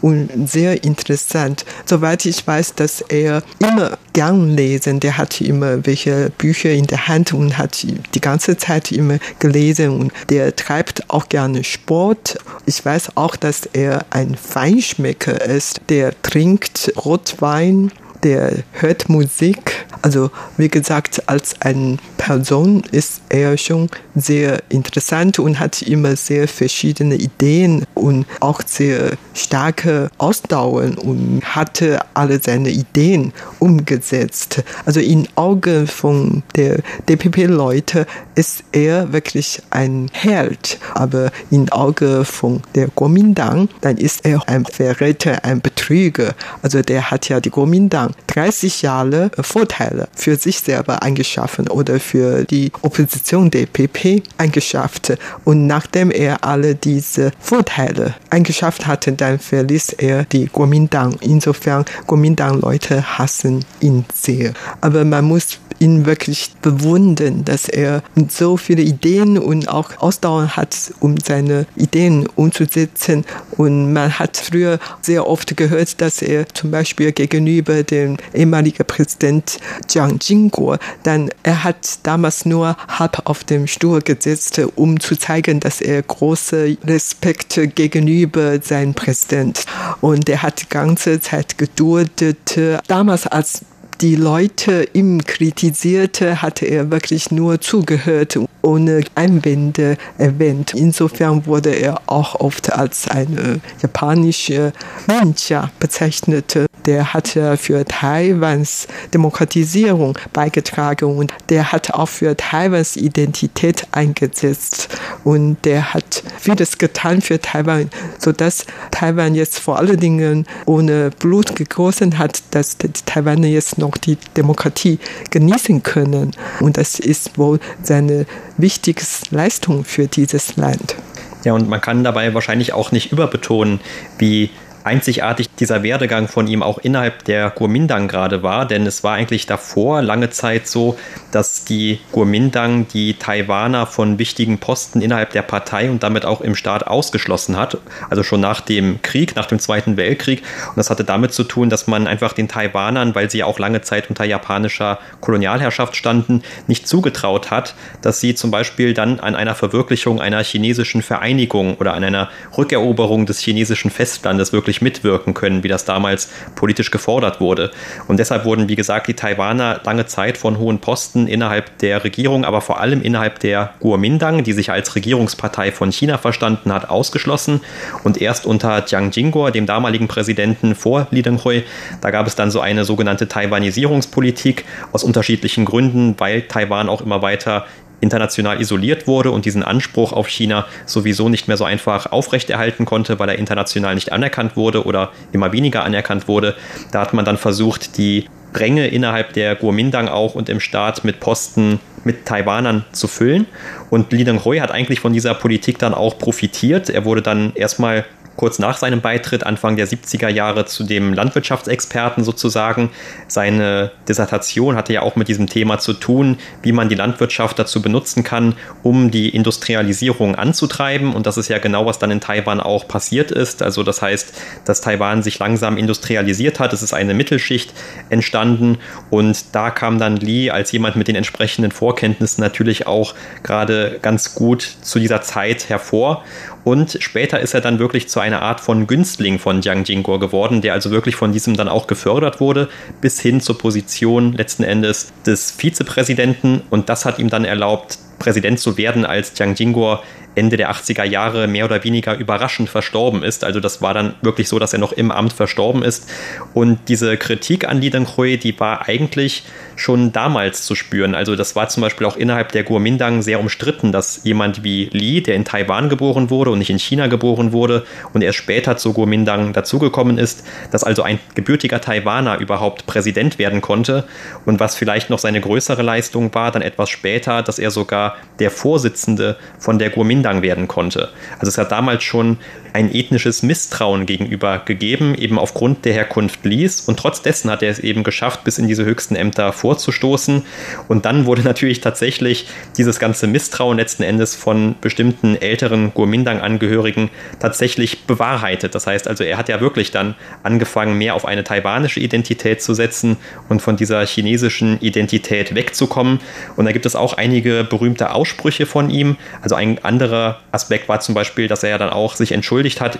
und 0.00 0.48
sehr 0.48 0.84
interessant. 0.84 1.64
Soweit 1.84 2.24
ich 2.26 2.46
weiß, 2.46 2.74
dass 2.74 3.00
er 3.02 3.42
immer 3.58 3.98
gern 4.12 4.50
lesen. 4.50 5.00
Der 5.00 5.18
hat 5.18 5.40
immer 5.40 5.84
welche 5.84 6.30
Bücher 6.38 6.70
in 6.70 6.86
der 6.86 7.08
Hand 7.08 7.32
und 7.32 7.58
hat 7.58 7.82
die 7.82 8.20
ganze 8.20 8.56
Zeit 8.56 8.92
immer 8.92 9.18
gelesen 9.38 9.90
und 10.00 10.12
der 10.30 10.56
treibt 10.56 11.10
auch 11.10 11.28
gerne 11.28 11.64
Sport. 11.64 12.38
Ich 12.66 12.84
weiß 12.84 13.16
auch, 13.16 13.36
dass 13.36 13.66
er 13.72 14.06
ein 14.10 14.36
Feinschmecker 14.36 15.40
ist. 15.44 15.80
Der 15.88 16.14
trinkt 16.22 16.92
Rotwein 17.04 17.90
der 18.24 18.64
hört 18.72 19.08
Musik. 19.08 19.86
Also 20.02 20.30
wie 20.56 20.68
gesagt, 20.68 21.22
als 21.28 21.60
eine 21.60 21.98
Person 22.16 22.82
ist 22.90 23.22
er 23.28 23.56
schon 23.56 23.88
sehr 24.14 24.62
interessant 24.70 25.38
und 25.38 25.60
hat 25.60 25.82
immer 25.82 26.16
sehr 26.16 26.48
verschiedene 26.48 27.16
Ideen 27.16 27.84
und 27.94 28.26
auch 28.40 28.62
sehr 28.66 29.12
starke 29.34 30.10
Ausdauer 30.18 30.90
und 31.02 31.42
hatte 31.44 32.00
alle 32.14 32.40
seine 32.42 32.70
Ideen 32.70 33.32
umgesetzt. 33.58 34.62
Also 34.86 35.00
in 35.00 35.28
Augen 35.34 35.86
von 35.86 36.42
der 36.56 36.80
DPP-Leute 37.08 38.06
ist 38.34 38.64
er 38.72 39.12
wirklich 39.12 39.60
ein 39.70 40.10
Held, 40.12 40.78
aber 40.94 41.30
in 41.50 41.70
Augen 41.70 42.24
von 42.24 42.62
der 42.74 42.88
Kuomintang, 42.88 43.68
dann 43.80 43.96
ist 43.96 44.24
er 44.24 44.48
ein 44.48 44.64
Verräter, 44.64 45.44
ein 45.44 45.60
Betrüger. 45.60 46.34
Also 46.62 46.82
der 46.82 47.10
hat 47.10 47.28
ja 47.28 47.40
die 47.40 47.50
Kuomintang 47.50 48.13
30 48.28 48.82
Jahre 48.82 49.30
Vorteile 49.40 50.08
für 50.16 50.36
sich 50.36 50.60
selber 50.60 51.02
eingeschaffen 51.02 51.68
oder 51.68 52.00
für 52.00 52.44
die 52.44 52.72
Opposition 52.82 53.50
der 53.50 53.66
PP 53.66 54.22
eingeschafft. 54.38 55.16
Und 55.44 55.66
nachdem 55.66 56.10
er 56.10 56.44
alle 56.44 56.74
diese 56.74 57.32
Vorteile 57.38 58.14
eingeschafft 58.30 58.86
hatte, 58.86 59.12
dann 59.12 59.38
verließ 59.38 59.94
er 59.98 60.24
die 60.24 60.46
Kuomintang. 60.46 61.16
Insofern, 61.20 61.84
Kuomintang-Leute 62.06 63.18
hassen 63.18 63.64
ihn 63.80 64.04
sehr. 64.12 64.52
Aber 64.80 65.04
man 65.04 65.24
muss 65.24 65.58
ihn 65.78 66.06
wirklich 66.06 66.52
bewundern, 66.62 67.44
dass 67.44 67.68
er 67.68 68.02
so 68.28 68.56
viele 68.56 68.82
Ideen 68.82 69.38
und 69.38 69.68
auch 69.68 69.90
Ausdauer 69.98 70.56
hat, 70.56 70.92
um 71.00 71.18
seine 71.18 71.66
Ideen 71.76 72.26
umzusetzen. 72.34 73.24
Und 73.56 73.92
man 73.92 74.18
hat 74.18 74.36
früher 74.36 74.78
sehr 75.02 75.26
oft 75.26 75.56
gehört, 75.56 76.00
dass 76.00 76.22
er 76.22 76.48
zum 76.54 76.70
Beispiel 76.70 77.12
gegenüber 77.12 77.82
dem 78.04 78.16
ehemaligen 78.32 78.86
Präsident 78.86 79.58
Jiang 79.88 80.18
Jingguo, 80.20 80.76
dann 81.02 81.30
er 81.42 81.64
hat 81.64 81.98
damals 82.02 82.44
nur 82.46 82.76
halb 82.88 83.22
auf 83.24 83.44
dem 83.44 83.66
Stuhl 83.66 84.00
gesetzt, 84.00 84.60
um 84.76 85.00
zu 85.00 85.16
zeigen, 85.16 85.60
dass 85.60 85.80
er 85.80 86.02
große 86.02 86.76
Respekt 86.84 87.60
gegenüber 87.74 88.60
seinem 88.60 88.94
Präsident 88.94 89.64
und 90.00 90.28
er 90.28 90.42
hat 90.42 90.62
die 90.62 90.68
ganze 90.68 91.20
Zeit 91.20 91.58
geduldet. 91.58 92.58
Damals 92.88 93.26
als 93.26 93.62
die 94.00 94.16
Leute 94.16 94.88
ihm 94.92 95.24
kritisierte, 95.24 96.42
hatte 96.42 96.66
er 96.66 96.90
wirklich 96.90 97.30
nur 97.30 97.60
zugehört, 97.60 98.38
ohne 98.62 99.02
Einwände 99.14 99.96
erwähnt. 100.18 100.74
Insofern 100.74 101.46
wurde 101.46 101.70
er 101.70 102.00
auch 102.06 102.34
oft 102.40 102.72
als 102.72 103.08
eine 103.08 103.60
japanische 103.80 104.72
Ninja 105.06 105.70
bezeichnet. 105.78 106.56
Der 106.86 107.14
hat 107.14 107.28
für 107.28 107.84
Taiwans 107.84 108.86
Demokratisierung 109.12 110.18
beigetragen 110.32 111.16
und 111.16 111.32
der 111.48 111.72
hat 111.72 111.92
auch 111.92 112.08
für 112.08 112.36
Taiwans 112.36 112.96
Identität 112.96 113.86
eingesetzt 113.92 114.88
und 115.24 115.56
der 115.64 115.94
hat 115.94 116.22
vieles 116.38 116.78
getan 116.78 117.20
für 117.20 117.40
Taiwan, 117.40 117.90
sodass 118.18 118.66
Taiwan 118.90 119.34
jetzt 119.34 119.58
vor 119.58 119.78
allen 119.78 119.98
Dingen 119.98 120.46
ohne 120.66 121.10
Blut 121.18 121.56
gegossen 121.56 122.18
hat, 122.18 122.42
dass 122.50 122.76
die 122.78 122.88
Taiwaner 122.88 123.46
jetzt 123.46 123.78
noch 123.78 123.96
die 123.96 124.18
Demokratie 124.36 124.98
genießen 125.30 125.82
können. 125.82 126.32
Und 126.60 126.76
das 126.76 126.98
ist 127.00 127.38
wohl 127.38 127.60
seine 127.82 128.26
wichtigste 128.56 129.34
Leistung 129.34 129.84
für 129.84 130.06
dieses 130.06 130.56
Land. 130.56 130.96
Ja, 131.44 131.52
und 131.52 131.68
man 131.68 131.80
kann 131.80 132.04
dabei 132.04 132.32
wahrscheinlich 132.32 132.72
auch 132.72 132.90
nicht 132.90 133.12
überbetonen, 133.12 133.80
wie 134.18 134.50
einzigartig 134.84 135.48
dieser 135.58 135.82
Werdegang 135.82 136.28
von 136.28 136.46
ihm 136.46 136.62
auch 136.62 136.78
innerhalb 136.78 137.24
der 137.24 137.50
Kuomintang 137.50 138.06
gerade 138.06 138.42
war, 138.42 138.66
denn 138.66 138.86
es 138.86 139.02
war 139.02 139.14
eigentlich 139.14 139.46
davor 139.46 140.02
lange 140.02 140.28
Zeit 140.30 140.68
so, 140.68 140.98
dass 141.32 141.64
die 141.64 142.00
Kuomintang 142.12 142.86
die 142.88 143.14
Taiwaner 143.14 143.86
von 143.86 144.18
wichtigen 144.18 144.58
Posten 144.58 145.00
innerhalb 145.00 145.30
der 145.30 145.42
Partei 145.42 145.90
und 145.90 146.02
damit 146.02 146.26
auch 146.26 146.42
im 146.42 146.54
Staat 146.54 146.86
ausgeschlossen 146.86 147.56
hat, 147.56 147.78
also 148.10 148.22
schon 148.22 148.40
nach 148.40 148.60
dem 148.60 149.00
Krieg, 149.00 149.34
nach 149.36 149.46
dem 149.46 149.58
Zweiten 149.58 149.96
Weltkrieg. 149.96 150.42
Und 150.68 150.76
das 150.76 150.90
hatte 150.90 151.04
damit 151.04 151.32
zu 151.32 151.44
tun, 151.44 151.70
dass 151.70 151.86
man 151.86 152.06
einfach 152.06 152.34
den 152.34 152.48
Taiwanern, 152.48 153.14
weil 153.14 153.30
sie 153.30 153.42
auch 153.42 153.58
lange 153.58 153.80
Zeit 153.80 154.10
unter 154.10 154.24
japanischer 154.24 154.98
Kolonialherrschaft 155.20 155.96
standen, 155.96 156.42
nicht 156.66 156.86
zugetraut 156.86 157.50
hat, 157.50 157.74
dass 158.02 158.20
sie 158.20 158.34
zum 158.34 158.50
Beispiel 158.50 158.92
dann 158.92 159.18
an 159.18 159.34
einer 159.34 159.54
Verwirklichung 159.54 160.20
einer 160.20 160.44
chinesischen 160.44 161.00
Vereinigung 161.00 161.76
oder 161.76 161.94
an 161.94 162.04
einer 162.04 162.28
Rückeroberung 162.56 163.24
des 163.24 163.40
chinesischen 163.40 163.90
Festlandes 163.90 164.52
wirklich 164.52 164.73
wirklich 164.74 164.82
mitwirken 164.82 165.34
können, 165.34 165.62
wie 165.62 165.68
das 165.68 165.84
damals 165.84 166.30
politisch 166.54 166.90
gefordert 166.90 167.40
wurde. 167.40 167.70
Und 168.08 168.18
deshalb 168.18 168.44
wurden, 168.44 168.68
wie 168.68 168.76
gesagt, 168.76 169.06
die 169.06 169.14
Taiwaner 169.14 169.80
lange 169.84 170.06
Zeit 170.06 170.38
von 170.38 170.58
hohen 170.58 170.80
Posten 170.80 171.26
innerhalb 171.26 171.78
der 171.78 172.04
Regierung, 172.04 172.44
aber 172.44 172.60
vor 172.60 172.80
allem 172.80 173.02
innerhalb 173.02 173.38
der 173.40 173.74
Kuomintang, 173.80 174.44
die 174.44 174.52
sich 174.52 174.70
als 174.70 174.94
Regierungspartei 174.94 175.72
von 175.72 175.92
China 175.92 176.18
verstanden 176.18 176.72
hat, 176.72 176.90
ausgeschlossen. 176.90 177.60
Und 178.02 178.20
erst 178.20 178.46
unter 178.46 178.84
Jiang 178.86 179.10
Jingguo, 179.10 179.50
dem 179.50 179.66
damaligen 179.66 180.08
Präsidenten 180.08 180.74
vor 180.74 181.06
Li 181.10 181.22
Denghui, 181.22 181.64
da 182.00 182.10
gab 182.10 182.26
es 182.26 182.34
dann 182.34 182.50
so 182.50 182.60
eine 182.60 182.84
sogenannte 182.84 183.28
Taiwanisierungspolitik 183.28 184.64
aus 184.92 185.04
unterschiedlichen 185.04 185.64
Gründen, 185.64 186.14
weil 186.18 186.42
Taiwan 186.42 186.88
auch 186.88 187.00
immer 187.00 187.22
weiter 187.22 187.66
international 188.04 188.60
isoliert 188.60 189.08
wurde 189.08 189.32
und 189.32 189.44
diesen 189.44 189.64
Anspruch 189.64 190.12
auf 190.12 190.28
China 190.28 190.66
sowieso 190.86 191.28
nicht 191.28 191.48
mehr 191.48 191.56
so 191.56 191.64
einfach 191.64 192.12
aufrechterhalten 192.12 192.84
konnte, 192.84 193.18
weil 193.18 193.30
er 193.30 193.38
international 193.38 193.96
nicht 193.96 194.12
anerkannt 194.12 194.56
wurde 194.56 194.84
oder 194.84 195.10
immer 195.32 195.50
weniger 195.52 195.82
anerkannt 195.82 196.28
wurde. 196.28 196.54
Da 196.92 197.00
hat 197.00 197.14
man 197.14 197.24
dann 197.24 197.38
versucht, 197.38 197.98
die 197.98 198.28
Ränge 198.54 198.86
innerhalb 198.86 199.32
der 199.32 199.56
Kuomintang 199.56 200.08
auch 200.08 200.34
und 200.36 200.48
im 200.48 200.60
Staat 200.60 201.02
mit 201.02 201.18
Posten 201.18 201.80
mit 202.04 202.26
Taiwanern 202.26 202.84
zu 202.92 203.08
füllen. 203.08 203.46
Und 203.90 204.12
Li 204.12 204.24
Denghui 204.24 204.58
hat 204.58 204.70
eigentlich 204.70 205.00
von 205.00 205.12
dieser 205.12 205.34
Politik 205.34 205.78
dann 205.78 205.94
auch 205.94 206.18
profitiert. 206.18 206.90
Er 206.90 207.04
wurde 207.04 207.22
dann 207.22 207.52
erstmal 207.54 208.04
kurz 208.36 208.58
nach 208.58 208.76
seinem 208.76 209.00
Beitritt, 209.00 209.44
Anfang 209.44 209.76
der 209.76 209.86
70er 209.86 210.28
Jahre, 210.28 210.66
zu 210.66 210.84
dem 210.84 211.12
Landwirtschaftsexperten 211.12 212.24
sozusagen. 212.24 212.90
Seine 213.28 213.92
Dissertation 214.08 214.76
hatte 214.76 214.92
ja 214.92 215.02
auch 215.02 215.16
mit 215.16 215.28
diesem 215.28 215.46
Thema 215.46 215.78
zu 215.78 215.92
tun, 215.92 216.38
wie 216.62 216.72
man 216.72 216.88
die 216.88 216.94
Landwirtschaft 216.94 217.58
dazu 217.58 217.82
benutzen 217.82 218.24
kann, 218.24 218.54
um 218.82 219.10
die 219.10 219.28
Industrialisierung 219.28 220.34
anzutreiben. 220.34 221.14
Und 221.14 221.26
das 221.26 221.36
ist 221.36 221.48
ja 221.48 221.58
genau, 221.58 221.86
was 221.86 221.98
dann 221.98 222.10
in 222.10 222.20
Taiwan 222.20 222.60
auch 222.60 222.88
passiert 222.88 223.30
ist. 223.30 223.62
Also 223.62 223.82
das 223.82 224.02
heißt, 224.02 224.34
dass 224.64 224.80
Taiwan 224.80 225.22
sich 225.22 225.38
langsam 225.38 225.76
industrialisiert 225.76 226.60
hat. 226.60 226.72
Es 226.72 226.82
ist 226.82 226.92
eine 226.92 227.14
Mittelschicht 227.14 227.72
entstanden. 228.10 228.78
Und 229.10 229.54
da 229.54 229.70
kam 229.70 229.98
dann 229.98 230.16
Li 230.16 230.50
als 230.50 230.72
jemand 230.72 230.96
mit 230.96 231.08
den 231.08 231.16
entsprechenden 231.16 231.70
Vorkenntnissen 231.70 232.42
natürlich 232.42 232.86
auch 232.86 233.14
gerade 233.42 233.98
ganz 234.02 234.34
gut 234.34 234.62
zu 234.82 234.98
dieser 234.98 235.22
Zeit 235.22 235.68
hervor. 235.68 236.24
Und 236.64 236.96
später 237.00 237.40
ist 237.40 237.54
er 237.54 237.60
dann 237.60 237.78
wirklich 237.78 238.08
zu 238.08 238.20
einer 238.20 238.42
Art 238.42 238.60
von 238.60 238.86
Günstling 238.86 239.38
von 239.38 239.60
Jiang 239.60 239.84
Jingguo 239.84 240.18
geworden, 240.18 240.62
der 240.62 240.72
also 240.72 240.90
wirklich 240.90 241.14
von 241.14 241.32
diesem 241.32 241.56
dann 241.56 241.68
auch 241.68 241.86
gefördert 241.86 242.40
wurde, 242.40 242.68
bis 243.00 243.20
hin 243.20 243.40
zur 243.40 243.58
Position 243.58 244.32
letzten 244.32 244.64
Endes 244.64 245.12
des 245.26 245.50
Vizepräsidenten. 245.50 246.62
Und 246.70 246.88
das 246.88 247.04
hat 247.04 247.18
ihm 247.18 247.28
dann 247.28 247.44
erlaubt, 247.44 247.98
Präsident 248.18 248.58
zu 248.58 248.78
werden, 248.78 249.04
als 249.04 249.38
Jiang 249.38 249.54
Jingguo 249.54 249.98
Ende 250.34 250.56
der 250.56 250.70
80er 250.72 251.04
Jahre 251.04 251.46
mehr 251.46 251.64
oder 251.64 251.84
weniger 251.84 252.16
überraschend 252.16 252.68
verstorben 252.68 253.22
ist. 253.22 253.44
Also 253.44 253.60
das 253.60 253.82
war 253.82 253.94
dann 253.94 254.14
wirklich 254.22 254.48
so, 254.48 254.58
dass 254.58 254.72
er 254.72 254.78
noch 254.78 254.92
im 254.92 255.10
Amt 255.10 255.32
verstorben 255.32 255.82
ist. 255.82 256.10
Und 256.52 256.78
diese 256.88 257.16
Kritik 257.16 257.68
an 257.68 257.80
Li 257.80 257.90
Denghui, 257.90 258.38
die 258.38 258.58
war 258.58 258.88
eigentlich 258.88 259.44
schon 259.76 260.12
damals 260.12 260.64
zu 260.64 260.74
spüren. 260.74 261.14
Also 261.14 261.36
das 261.36 261.56
war 261.56 261.68
zum 261.68 261.80
Beispiel 261.82 262.06
auch 262.06 262.16
innerhalb 262.16 262.52
der 262.52 262.64
Kuomintang 262.64 263.22
sehr 263.22 263.40
umstritten, 263.40 263.92
dass 263.92 264.20
jemand 264.24 264.64
wie 264.64 264.88
Li, 264.92 265.22
der 265.22 265.34
in 265.34 265.44
Taiwan 265.44 265.88
geboren 265.88 266.30
wurde 266.30 266.50
und 266.50 266.58
nicht 266.58 266.70
in 266.70 266.78
China 266.78 267.06
geboren 267.06 267.52
wurde 267.52 267.84
und 268.12 268.22
erst 268.22 268.38
später 268.38 268.76
zu 268.76 268.92
Kuomintang 268.92 269.52
dazugekommen 269.52 270.18
ist, 270.18 270.44
dass 270.70 270.84
also 270.84 271.02
ein 271.02 271.18
gebürtiger 271.34 271.80
Taiwaner 271.80 272.38
überhaupt 272.38 272.86
Präsident 272.86 273.38
werden 273.38 273.60
konnte. 273.60 274.04
Und 274.44 274.60
was 274.60 274.76
vielleicht 274.76 275.10
noch 275.10 275.18
seine 275.18 275.40
größere 275.40 275.82
Leistung 275.82 276.34
war, 276.34 276.50
dann 276.50 276.62
etwas 276.62 276.90
später, 276.90 277.42
dass 277.42 277.58
er 277.58 277.70
sogar 277.70 278.16
der 278.38 278.50
Vorsitzende 278.50 279.36
von 279.58 279.78
der 279.78 279.90
Kuomintang 279.90 280.23
werden 280.42 280.68
konnte. 280.68 281.10
Also 281.38 281.48
es 281.48 281.58
hat 281.58 281.72
damals 281.72 282.02
schon 282.02 282.38
ein 282.74 282.92
ethnisches 282.92 283.44
Misstrauen 283.44 284.04
gegenüber 284.04 284.58
gegeben, 284.58 285.14
eben 285.14 285.38
aufgrund 285.38 285.84
der 285.84 285.92
Herkunft 285.92 286.44
Lis. 286.44 286.80
Und 286.80 286.98
trotz 286.98 287.22
dessen 287.22 287.48
hat 287.48 287.62
er 287.62 287.70
es 287.70 287.78
eben 287.78 288.02
geschafft, 288.02 288.42
bis 288.42 288.58
in 288.58 288.66
diese 288.66 288.84
höchsten 288.84 289.14
Ämter 289.14 289.52
vorzustoßen. 289.52 290.42
Und 290.88 291.04
dann 291.04 291.24
wurde 291.24 291.42
natürlich 291.44 291.80
tatsächlich 291.80 292.48
dieses 292.76 292.98
ganze 292.98 293.28
Misstrauen 293.28 293.76
letzten 293.76 294.02
Endes 294.02 294.34
von 294.34 294.74
bestimmten 294.80 295.36
älteren 295.40 295.94
Kuomintang-Angehörigen 295.94 297.10
tatsächlich 297.38 298.06
bewahrheitet. 298.06 298.74
Das 298.74 298.88
heißt 298.88 299.06
also, 299.06 299.22
er 299.22 299.38
hat 299.38 299.48
ja 299.48 299.60
wirklich 299.60 299.92
dann 299.92 300.16
angefangen, 300.42 300.98
mehr 300.98 301.14
auf 301.14 301.26
eine 301.26 301.44
taiwanische 301.44 302.00
Identität 302.00 302.60
zu 302.60 302.74
setzen 302.74 303.18
und 303.48 303.62
von 303.62 303.76
dieser 303.76 304.04
chinesischen 304.04 304.80
Identität 304.80 305.54
wegzukommen. 305.54 306.18
Und 306.56 306.64
da 306.64 306.72
gibt 306.72 306.86
es 306.86 306.96
auch 306.96 307.12
einige 307.12 307.62
berühmte 307.62 308.12
Aussprüche 308.12 308.66
von 308.66 308.90
ihm. 308.90 309.16
Also 309.42 309.54
ein 309.54 309.78
anderer 309.84 310.40
Aspekt 310.50 310.88
war 310.88 310.98
zum 310.98 311.14
Beispiel, 311.14 311.46
dass 311.46 311.62
er 311.62 311.70
ja 311.70 311.78
dann 311.78 311.90
auch 311.90 312.16
sich 312.16 312.32
entschuldigt 312.32 312.63
entschuldigt 312.64 312.80
hat. 312.80 312.98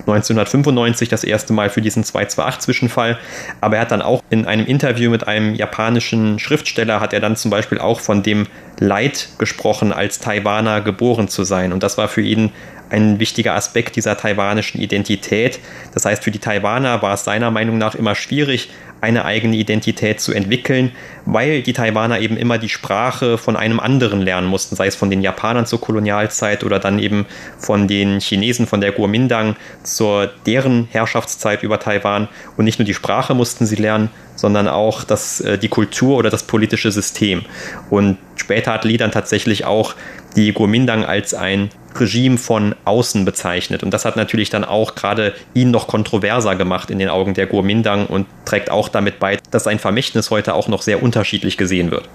1995 0.00 1.10
das 1.10 1.24
erste 1.24 1.52
Mal 1.52 1.68
für 1.68 1.82
diesen 1.82 2.04
228-Zwischenfall. 2.04 3.18
Aber 3.60 3.76
er 3.76 3.82
hat 3.82 3.90
dann 3.90 4.00
auch 4.00 4.22
in 4.30 4.46
einem 4.46 4.64
Interview 4.64 5.10
mit 5.10 5.28
einem 5.28 5.54
japanischen 5.54 6.38
Schriftsteller, 6.38 7.00
hat 7.00 7.12
er 7.12 7.20
dann 7.20 7.36
zum 7.36 7.50
Beispiel 7.50 7.78
auch 7.78 8.00
von 8.00 8.22
dem 8.22 8.46
Leid 8.78 9.28
gesprochen, 9.36 9.92
als 9.92 10.18
Taiwaner 10.18 10.80
geboren 10.80 11.28
zu 11.28 11.44
sein. 11.44 11.72
Und 11.72 11.82
das 11.82 11.98
war 11.98 12.08
für 12.08 12.22
ihn 12.22 12.50
ein 12.88 13.20
wichtiger 13.20 13.54
Aspekt 13.54 13.96
dieser 13.96 14.16
taiwanischen 14.16 14.80
Identität. 14.80 15.60
Das 15.92 16.06
heißt, 16.06 16.24
für 16.24 16.30
die 16.30 16.38
Taiwaner 16.38 17.02
war 17.02 17.14
es 17.14 17.24
seiner 17.24 17.50
Meinung 17.50 17.76
nach 17.76 17.94
immer 17.94 18.14
schwierig, 18.14 18.70
eine 19.00 19.24
eigene 19.24 19.56
Identität 19.56 20.20
zu 20.20 20.32
entwickeln, 20.32 20.92
weil 21.24 21.62
die 21.62 21.72
Taiwaner 21.72 22.20
eben 22.20 22.36
immer 22.36 22.58
die 22.58 22.68
Sprache 22.68 23.38
von 23.38 23.56
einem 23.56 23.80
anderen 23.80 24.20
lernen 24.20 24.46
mussten, 24.46 24.76
sei 24.76 24.86
es 24.86 24.96
von 24.96 25.10
den 25.10 25.22
Japanern 25.22 25.66
zur 25.66 25.80
Kolonialzeit 25.80 26.64
oder 26.64 26.78
dann 26.78 26.98
eben 26.98 27.26
von 27.58 27.88
den 27.88 28.20
Chinesen 28.20 28.66
von 28.66 28.80
der 28.80 28.92
Kuomintang 28.92 29.56
zur 29.82 30.30
deren 30.46 30.88
Herrschaftszeit 30.90 31.62
über 31.62 31.78
Taiwan. 31.78 32.28
Und 32.56 32.64
nicht 32.64 32.78
nur 32.78 32.86
die 32.86 32.94
Sprache 32.94 33.34
mussten 33.34 33.66
sie 33.66 33.76
lernen, 33.76 34.10
sondern 34.36 34.68
auch 34.68 35.04
das, 35.04 35.40
äh, 35.40 35.58
die 35.58 35.68
Kultur 35.68 36.16
oder 36.16 36.30
das 36.30 36.42
politische 36.42 36.90
System. 36.90 37.44
Und 37.90 38.18
später 38.36 38.72
hat 38.72 38.84
Li 38.84 38.96
dann 38.96 39.12
tatsächlich 39.12 39.64
auch 39.64 39.94
die 40.36 40.52
Kuomintang 40.52 41.04
als 41.04 41.34
ein 41.34 41.70
Regime 41.98 42.38
von 42.38 42.74
außen 42.84 43.24
bezeichnet. 43.24 43.82
Und 43.82 43.92
das 43.92 44.04
hat 44.04 44.16
natürlich 44.16 44.50
dann 44.50 44.64
auch 44.64 44.94
gerade 44.94 45.34
ihn 45.54 45.70
noch 45.70 45.86
kontroverser 45.86 46.56
gemacht 46.56 46.90
in 46.90 46.98
den 46.98 47.08
Augen 47.08 47.34
der 47.34 47.46
Kuomintang 47.46 48.06
und 48.06 48.26
trägt 48.44 48.70
auch 48.70 48.88
damit 48.88 49.18
bei, 49.18 49.38
dass 49.50 49.64
sein 49.64 49.78
Vermächtnis 49.78 50.30
heute 50.30 50.54
auch 50.54 50.68
noch 50.68 50.82
sehr 50.82 51.02
unterschiedlich 51.02 51.56
gesehen 51.56 51.90
wird. 51.90 52.08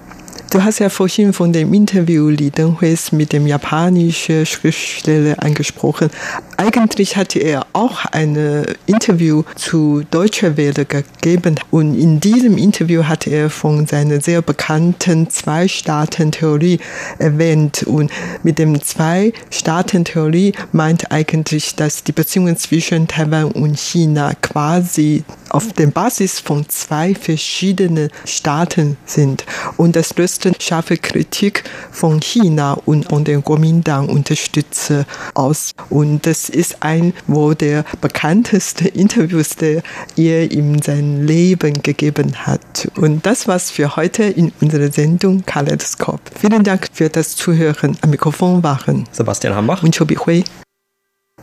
Du 0.52 0.64
hast 0.64 0.80
ja 0.80 0.90
vorhin 0.90 1.34
von 1.34 1.52
dem 1.52 1.74
Interview 1.74 2.30
Li 2.30 2.50
Denghuis 2.50 3.12
mit 3.12 3.34
dem 3.34 3.48
japanischen 3.48 4.46
Schriftsteller 4.46 5.42
angesprochen. 5.44 6.10
Eigentlich 6.58 7.18
hatte 7.18 7.40
er 7.40 7.66
auch 7.74 8.06
ein 8.06 8.66
Interview 8.86 9.44
zu 9.56 10.04
Deutscher 10.10 10.56
Welle 10.56 10.86
gegeben 10.86 11.56
und 11.70 11.96
in 11.96 12.20
diesem 12.20 12.58
Interview 12.58 13.04
hat 13.04 13.28
er 13.28 13.50
von 13.50 13.88
seiner 13.88 14.22
sehr 14.22 14.42
bekannten 14.42 15.30
Zwei-Staaten-Theorie 15.30 16.80
erwähnt 17.20 17.84
und 17.84 18.12
mit 18.44 18.58
dem 18.58 18.82
Zwei-Staaten-Theorie 18.82 20.54
meint 20.72 21.12
eigentlich, 21.12 21.76
dass 21.76 22.04
die 22.04 22.14
Beziehungen 22.14 22.56
zwischen 22.58 23.08
Taiwan 23.08 23.52
und 23.52 23.78
China 23.78 24.34
quasi 24.42 25.24
auf 25.50 25.72
der 25.74 25.88
Basis 25.88 26.40
von 26.40 26.68
zwei 26.70 27.16
verschiedenen 27.16 28.10
Staaten 28.26 28.98
sind. 29.06 29.46
Und 29.78 29.96
das 29.96 30.16
löst 30.18 30.48
scharfe 30.60 30.98
Kritik 30.98 31.64
von 31.92 32.20
China 32.20 32.78
und, 32.86 33.12
und 33.12 33.28
den 33.28 33.44
Kuomintang 33.44 34.10
unterstütze 34.10 35.06
aus. 35.34 35.72
Und 35.90 36.26
das 36.26 36.45
ist 36.50 36.84
ein 36.84 37.14
wo 37.28 37.54
der 37.54 37.86
bekannteste 38.02 38.88
Interviews, 38.88 39.56
der 39.56 39.82
er 40.16 40.52
in 40.52 40.82
seinem 40.82 41.26
Leben 41.26 41.82
gegeben 41.82 42.34
hat. 42.46 42.90
Und 42.96 43.26
das 43.26 43.48
war's 43.48 43.72
für 43.72 43.96
heute 43.96 44.24
in 44.24 44.52
unserer 44.62 44.92
Sendung 44.92 45.46
Kaleidoskop. 45.46 46.20
Vielen 46.38 46.64
Dank 46.64 46.90
für 46.94 47.10
das 47.10 47.36
Zuhören. 47.36 47.98
Am 48.02 48.10
Mikrofon 48.10 48.64
waren 48.64 49.06
Sebastian 49.12 49.56
Hambach 49.56 49.84
und 49.84 49.96
Chobi 49.98 50.16
Hui. 50.16 50.44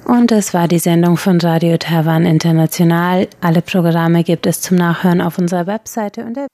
Und 0.05 0.31
das 0.31 0.53
war 0.53 0.67
die 0.67 0.79
Sendung 0.79 1.17
von 1.17 1.41
Radio 1.41 1.77
Taiwan 1.77 2.27
International. 2.27 3.29
Alle 3.41 3.63
Programme 3.63 4.25
gibt 4.25 4.47
es 4.47 4.61
zum 4.61 4.77
Nachhören 4.77 5.21
auf 5.21 5.39
unserer 5.39 5.67
Webseite 5.67 6.25
und 6.25 6.37
der 6.37 6.49